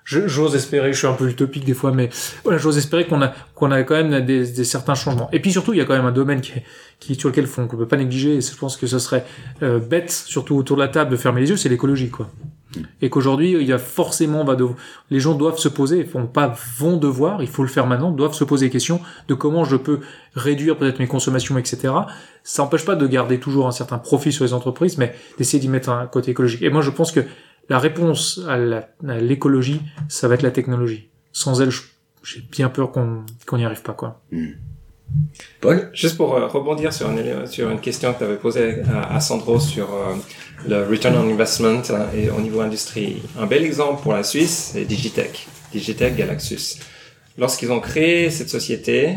[0.08, 2.10] J'ose espérer, je suis un peu utopique des fois, mais
[2.44, 5.28] voilà, j'ose espérer qu'on a qu'on a quand même des, des certains changements.
[5.32, 6.52] Et puis surtout, il y a quand même un domaine qui,
[7.00, 8.36] qui sur lequel faut- qu'on peut pas négliger.
[8.36, 9.24] Et je pense que ce serait
[9.64, 12.30] euh, bête, surtout autour de la table, de fermer les yeux, c'est l'écologie, quoi.
[13.02, 14.66] Et qu'aujourd'hui, il y a forcément, va de,
[15.10, 18.34] les gens doivent se poser, font pas, vont devoir, il faut le faire maintenant, doivent
[18.34, 20.00] se poser des questions de comment je peux
[20.34, 21.92] réduire peut-être mes consommations, etc.
[22.44, 25.68] Ça n'empêche pas de garder toujours un certain profit sur les entreprises, mais d'essayer d'y
[25.68, 26.62] mettre un côté écologique.
[26.62, 27.20] Et moi, je pense que
[27.68, 31.08] la réponse à la- à l'écologie, ça va être la technologie.
[31.32, 31.70] Sans elle,
[32.22, 34.20] j'ai bien peur qu'on qu'on n'y arrive pas, quoi.
[35.60, 35.90] Paul?
[35.92, 39.20] Juste pour euh, rebondir sur une, sur une question que tu avais posée à, à
[39.20, 40.14] Sandro sur euh,
[40.68, 43.22] le return on investment euh, et au niveau industrie.
[43.38, 45.46] Un bel exemple pour la Suisse, c'est Digitech.
[45.72, 46.78] Digitech Galaxus.
[47.38, 49.14] Lorsqu'ils ont créé cette société,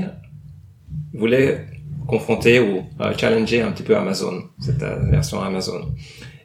[1.14, 1.66] ils voulaient
[2.08, 5.92] confronter ou euh, challenger un petit peu Amazon, cette euh, version Amazon.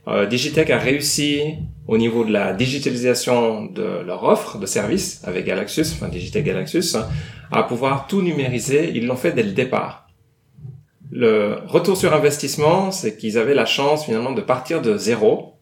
[0.06, 1.54] Euh, Digitech a réussi
[1.88, 6.94] au niveau de la digitalisation de leur offre de services avec Galaxus, enfin Digitech Galaxus,
[6.96, 7.06] hein,
[7.50, 8.90] à pouvoir tout numériser.
[8.94, 10.06] Ils l'ont fait dès le départ.
[11.10, 15.54] Le retour sur investissement, c'est qu'ils avaient la chance finalement de partir de zéro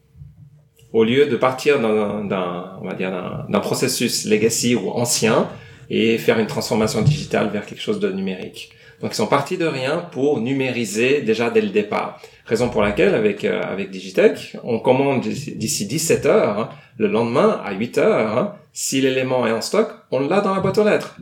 [0.91, 5.47] au lieu de partir d'un, d'un- processus legacy ou ancien
[5.89, 8.71] et faire une transformation digitale vers quelque chose de numérique.
[9.03, 12.21] Donc ils sont partis de rien pour numériser déjà dès le départ.
[12.45, 17.61] Raison pour laquelle avec euh, avec Digitech, on commande d'ici 17 heures, hein, le lendemain
[17.65, 20.85] à 8 heures, hein, si l'élément est en stock, on l'a dans la boîte aux
[20.85, 21.17] lettres.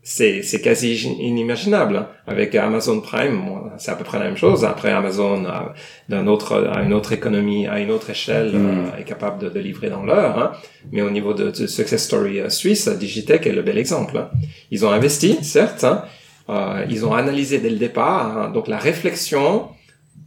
[0.00, 1.96] C'est c'est quasi inimaginable.
[1.96, 2.08] Hein.
[2.28, 3.42] Avec Amazon Prime,
[3.78, 4.64] c'est à peu près la même chose.
[4.64, 5.44] Après Amazon,
[6.08, 8.66] d'un autre à une autre économie, à une autre échelle, mm.
[8.68, 10.38] euh, est capable de, de livrer dans l'heure.
[10.38, 10.52] Hein.
[10.92, 14.28] Mais au niveau de, de success story euh, suisse, Digitech est le bel exemple.
[14.70, 15.84] Ils ont investi, certes.
[16.48, 18.52] Euh, ils ont analysé dès le départ.
[18.52, 19.68] donc la réflexion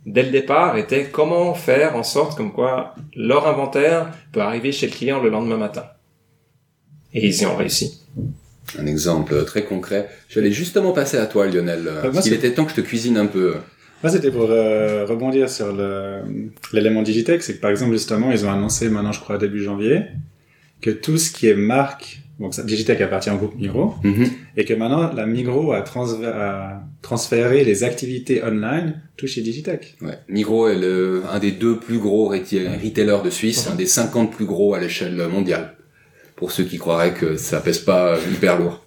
[0.05, 4.87] dès le départ était comment faire en sorte comme quoi leur inventaire peut arriver chez
[4.87, 5.85] le client le lendemain matin.
[7.13, 8.01] Et ils y ont réussi.
[8.79, 10.09] Un exemple très concret.
[10.29, 11.87] J'allais justement passer à toi, Lionel.
[11.87, 13.55] Euh, parce qu'il était temps que je te cuisine un peu.
[14.01, 15.75] Moi, c'était pour euh, rebondir sur
[16.71, 17.43] l'élément Digitech.
[17.43, 20.03] C'est que, par exemple, justement, ils ont annoncé maintenant, je crois, début janvier,
[20.81, 24.27] que tout ce qui est marque donc Digitech appartient au groupe Migros, mhm.
[24.57, 25.83] et que maintenant la Migros a,
[27.01, 29.95] transféré les activités online tout chez Digitech.
[30.01, 30.17] Ouais.
[30.27, 34.45] Migros est le, un des deux plus gros retailers de Suisse, un des 50 plus
[34.45, 35.75] gros à l'échelle mondiale.
[36.35, 38.83] Pour ceux qui croiraient que ça pèse pas hyper lourd.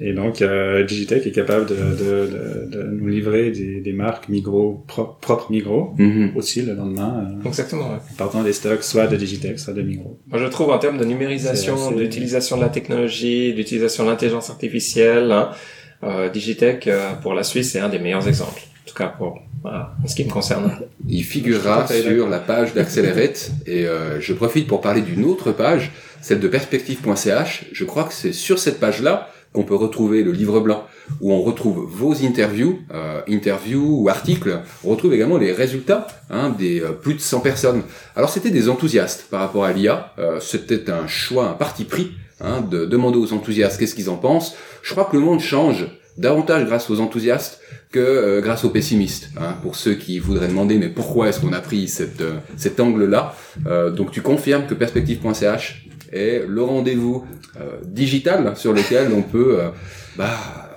[0.00, 4.28] Et donc, euh, Digitech est capable de, de, de, de nous livrer des, des marques
[4.28, 6.32] Migros, propres Migros, mhm.
[6.34, 7.38] aussi le lendemain.
[7.44, 7.92] Euh, Exactement.
[7.92, 7.98] Ouais.
[8.18, 10.18] Partant des stocks, soit de Digitech, soit de Migros.
[10.26, 15.30] Moi, je trouve en termes de numérisation, d'utilisation de la technologie, d'utilisation de l'intelligence artificielle,
[15.30, 15.50] hein,
[16.02, 18.62] euh, Digitech, euh, pour la Suisse, c'est un des meilleurs exemples.
[18.84, 20.70] En tout cas, pour voilà, en ce qui me concerne.
[21.08, 25.90] Il figurera sur la page d'Accelerate et euh, je profite pour parler d'une autre page,
[26.20, 27.66] celle de perspective.ch.
[27.72, 30.84] Je crois que c'est sur cette page-là qu'on peut retrouver le livre blanc,
[31.20, 34.58] où on retrouve vos interviews, euh, interviews ou articles.
[34.82, 37.82] On retrouve également les résultats hein, des euh, plus de 100 personnes.
[38.16, 40.12] Alors c'était des enthousiastes par rapport à l'IA.
[40.18, 44.16] Euh, c'était un choix, un parti pris hein, de demander aux enthousiastes qu'est-ce qu'ils en
[44.16, 44.56] pensent.
[44.82, 45.86] Je crois que le monde change
[46.18, 47.60] davantage grâce aux enthousiastes
[47.92, 49.30] que grâce aux pessimistes.
[49.40, 53.34] Hein, pour ceux qui voudraient demander mais pourquoi est-ce qu'on a pris cet angle-là?
[53.96, 55.84] donc tu confirmes que perspective.ch
[56.14, 57.24] est le rendez-vous
[57.60, 59.68] euh, digital sur lequel on peut euh,
[60.16, 60.30] bah,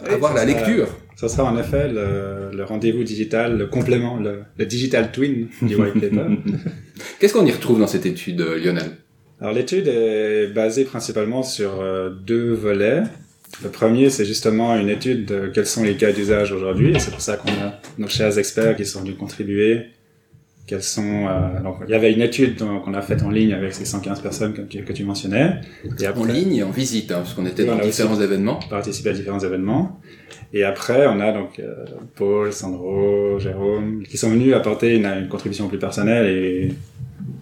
[0.10, 0.88] avoir la lecture.
[1.16, 5.76] Ça sera en effet le, le rendez-vous digital, le complément, le, le, digital twin du
[5.76, 6.28] white paper.
[7.20, 8.92] Qu'est-ce qu'on y retrouve dans cette étude, euh, Lionel?
[9.40, 11.84] Alors l'étude est basée principalement sur
[12.26, 13.04] deux volets.
[13.64, 17.12] Le premier, c'est justement une étude de quels sont les cas d'usage aujourd'hui, et c'est
[17.12, 19.86] pour ça qu'on a nos chers experts qui sont venus contribuer
[20.68, 23.74] quelles sont euh, donc il y avait une étude qu'on a faite en ligne avec
[23.74, 25.62] ces 115 personnes que, que tu mentionnais.
[26.00, 28.60] Et après, en ligne et en visite hein, parce qu'on était dans différents événements.
[28.70, 30.00] Participer à différents événements.
[30.54, 35.30] Et après on a donc euh, Paul Sandro Jérôme qui sont venus apporter une, une,
[35.30, 36.74] contribution plus personnelle et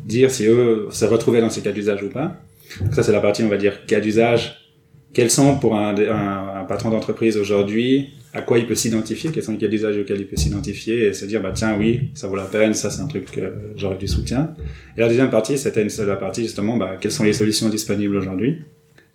[0.06, 2.38] dire si eux se retrouvaient dans ces cas d'usage ou pas.
[2.82, 4.65] Donc ça c'est la partie on va dire cas d'usage
[5.16, 9.44] quels sont pour un, un, un patron d'entreprise aujourd'hui à quoi il peut s'identifier, quels
[9.44, 11.06] sont les d'usage auxquels il peut s'identifier?
[11.06, 13.54] Et se dire bah tiens oui ça vaut la peine, ça c'est un truc que
[13.78, 14.54] j'aurais du soutien.
[14.98, 18.18] Et la deuxième partie c'était une seule partie justement bah, quelles sont les solutions disponibles
[18.18, 18.58] aujourd'hui?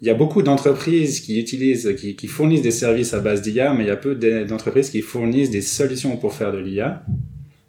[0.00, 3.74] Il y a beaucoup d'entreprises qui utilisent, qui, qui, fournissent des services à base d'IA,
[3.74, 7.04] mais il y a peu d'entreprises qui fournissent des solutions pour faire de l'IA.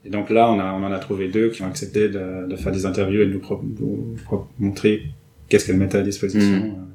[0.05, 2.55] Et donc là, on, a, on en a trouvé deux qui ont accepté de, de
[2.55, 3.41] faire des interviews et de nous,
[3.81, 4.15] nous
[4.59, 5.01] montrer
[5.49, 6.67] qu'est-ce qu'elles mettaient à disposition.
[6.67, 6.90] Mmh.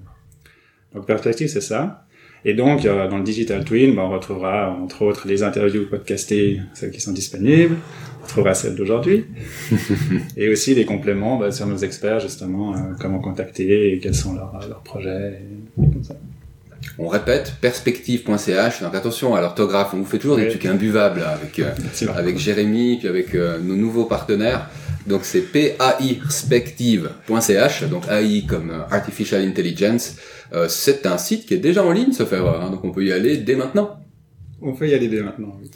[0.96, 2.06] Donc perspective, c'est ça.
[2.44, 6.60] Et donc, euh, dans le Digital Twin, bah, on retrouvera entre autres les interviews podcastées,
[6.74, 7.76] celles qui sont disponibles,
[8.20, 9.26] on retrouvera celles d'aujourd'hui,
[10.36, 14.34] et aussi des compléments bah, sur nos experts, justement, euh, comment contacter et quels sont
[14.34, 16.14] leurs, leurs projets, et, comme ça.
[16.98, 21.58] On répète, perspective.ch, donc attention à l'orthographe, on vous fait toujours des trucs imbuvables avec,
[21.58, 21.70] euh,
[22.14, 24.70] avec Jérémy, puis avec euh, nos nouveaux partenaires.
[25.06, 30.16] Donc c'est perspective.ch, donc AI comme euh, Artificial Intelligence.
[30.52, 33.04] Euh, c'est un site qui est déjà en ligne, sauf erreur, hein, donc on peut
[33.04, 34.00] y aller dès maintenant.
[34.60, 35.56] On peut y aller dès maintenant.
[35.60, 35.70] Oui.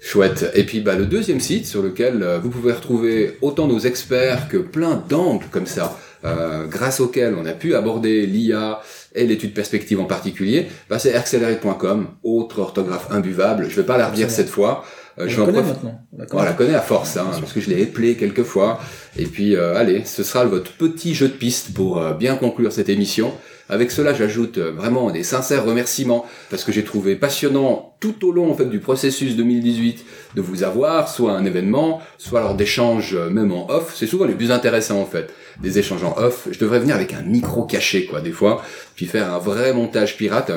[0.00, 0.50] Chouette.
[0.54, 4.48] Et puis bah, le deuxième site sur lequel euh, vous pouvez retrouver autant nos experts
[4.48, 8.80] que plein d'angles comme ça, euh, grâce auxquels on a pu aborder l'IA
[9.14, 13.66] et l'étude perspective en particulier, bah, c'est accelerate.com, autre orthographe imbuvable.
[13.68, 14.84] Je vais pas la redire cette fois.
[15.20, 16.00] Euh, je la connais maintenant.
[16.32, 18.80] On la, connaît à force, hein, parce que je l'ai éplé quelques fois.
[19.16, 22.72] Et puis, euh, allez, ce sera votre petit jeu de piste pour euh, bien conclure
[22.72, 23.32] cette émission.
[23.68, 28.32] Avec cela, j'ajoute euh, vraiment des sincères remerciements parce que j'ai trouvé passionnant tout au
[28.32, 30.04] long en fait du processus 2018
[30.34, 33.94] de vous avoir, soit un événement, soit lors d'échanges même en off.
[33.94, 36.48] C'est souvent les plus intéressants en fait, des échanges en off.
[36.50, 38.62] Je devrais venir avec un micro caché quoi des fois,
[38.96, 40.50] puis faire un vrai montage pirate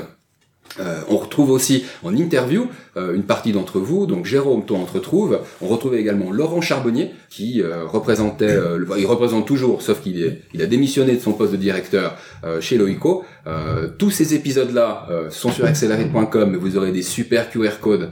[0.79, 4.85] Euh, on retrouve aussi en interview euh, une partie d'entre vous, donc Jérôme, toi on
[4.85, 5.39] te retrouve.
[5.61, 10.39] On retrouvait également Laurent Charbonnier qui euh, représentait, euh, le- il représente toujours, sauf qu'il
[10.53, 13.23] il a démissionné de son poste de directeur euh, chez Loico.
[13.45, 18.09] Euh, tous ces épisodes-là sont sur accelerate.com et vous aurez des super QR codes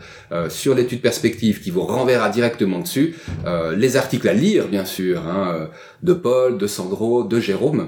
[0.50, 3.16] sur l'étude perspective qui vous renverra directement dessus.
[3.76, 5.70] Les articles à lire bien sûr, hein,
[6.04, 7.88] de Paul, de Sandro, de Jérôme.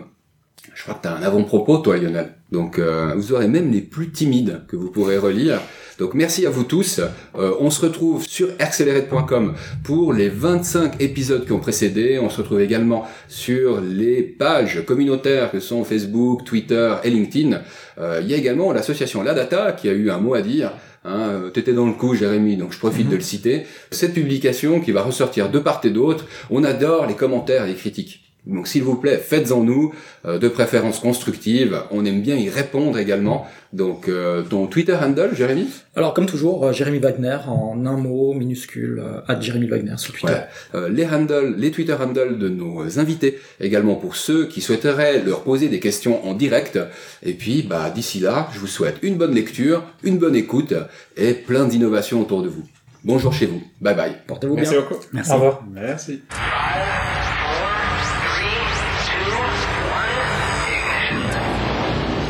[0.74, 2.34] Je crois que tu as un avant-propos, toi, Lionel.
[2.51, 5.61] Donc, euh, vous aurez même les plus timides que vous pourrez relire.
[5.99, 6.99] Donc, merci à vous tous.
[7.36, 9.53] Euh, on se retrouve sur accelerate.com
[9.84, 12.19] pour les 25 épisodes qui ont précédé.
[12.19, 17.61] On se retrouve également sur les pages communautaires que sont Facebook, Twitter et LinkedIn.
[17.99, 20.71] Euh, il y a également l'association La Data qui a eu un mot à dire.
[21.05, 23.63] Hein, T'étais dans le coup, Jérémy, donc je profite de le citer.
[23.91, 26.26] Cette publication qui va ressortir de part et d'autre.
[26.49, 28.22] On adore les commentaires et les critiques.
[28.46, 29.94] Donc s'il vous plaît, faites-en nous,
[30.26, 31.80] euh, de préférence constructive.
[31.91, 33.48] On aime bien y répondre également.
[33.72, 35.68] Donc euh, ton Twitter handle, Jérémy?
[35.96, 40.14] Alors, comme toujours, euh, Jérémy Wagner, en un mot minuscule, euh, at Jérémy Wagner sur
[40.14, 40.34] Twitter.
[40.34, 40.80] Ouais.
[40.80, 45.44] Euh, les handles, les Twitter handles de nos invités, également pour ceux qui souhaiteraient leur
[45.44, 46.80] poser des questions en direct.
[47.24, 50.74] Et puis, bah d'ici là, je vous souhaite une bonne lecture, une bonne écoute
[51.16, 52.64] et plein d'innovations autour de vous.
[53.06, 53.62] Bonjour chez vous.
[53.82, 54.16] Bye bye.
[54.28, 54.64] Portez-vous bien.
[54.64, 55.02] Merci beaucoup.
[55.12, 55.32] Merci.
[55.32, 55.64] Au revoir.
[55.72, 56.22] Merci.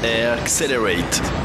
[0.04, 1.43] Accelerate.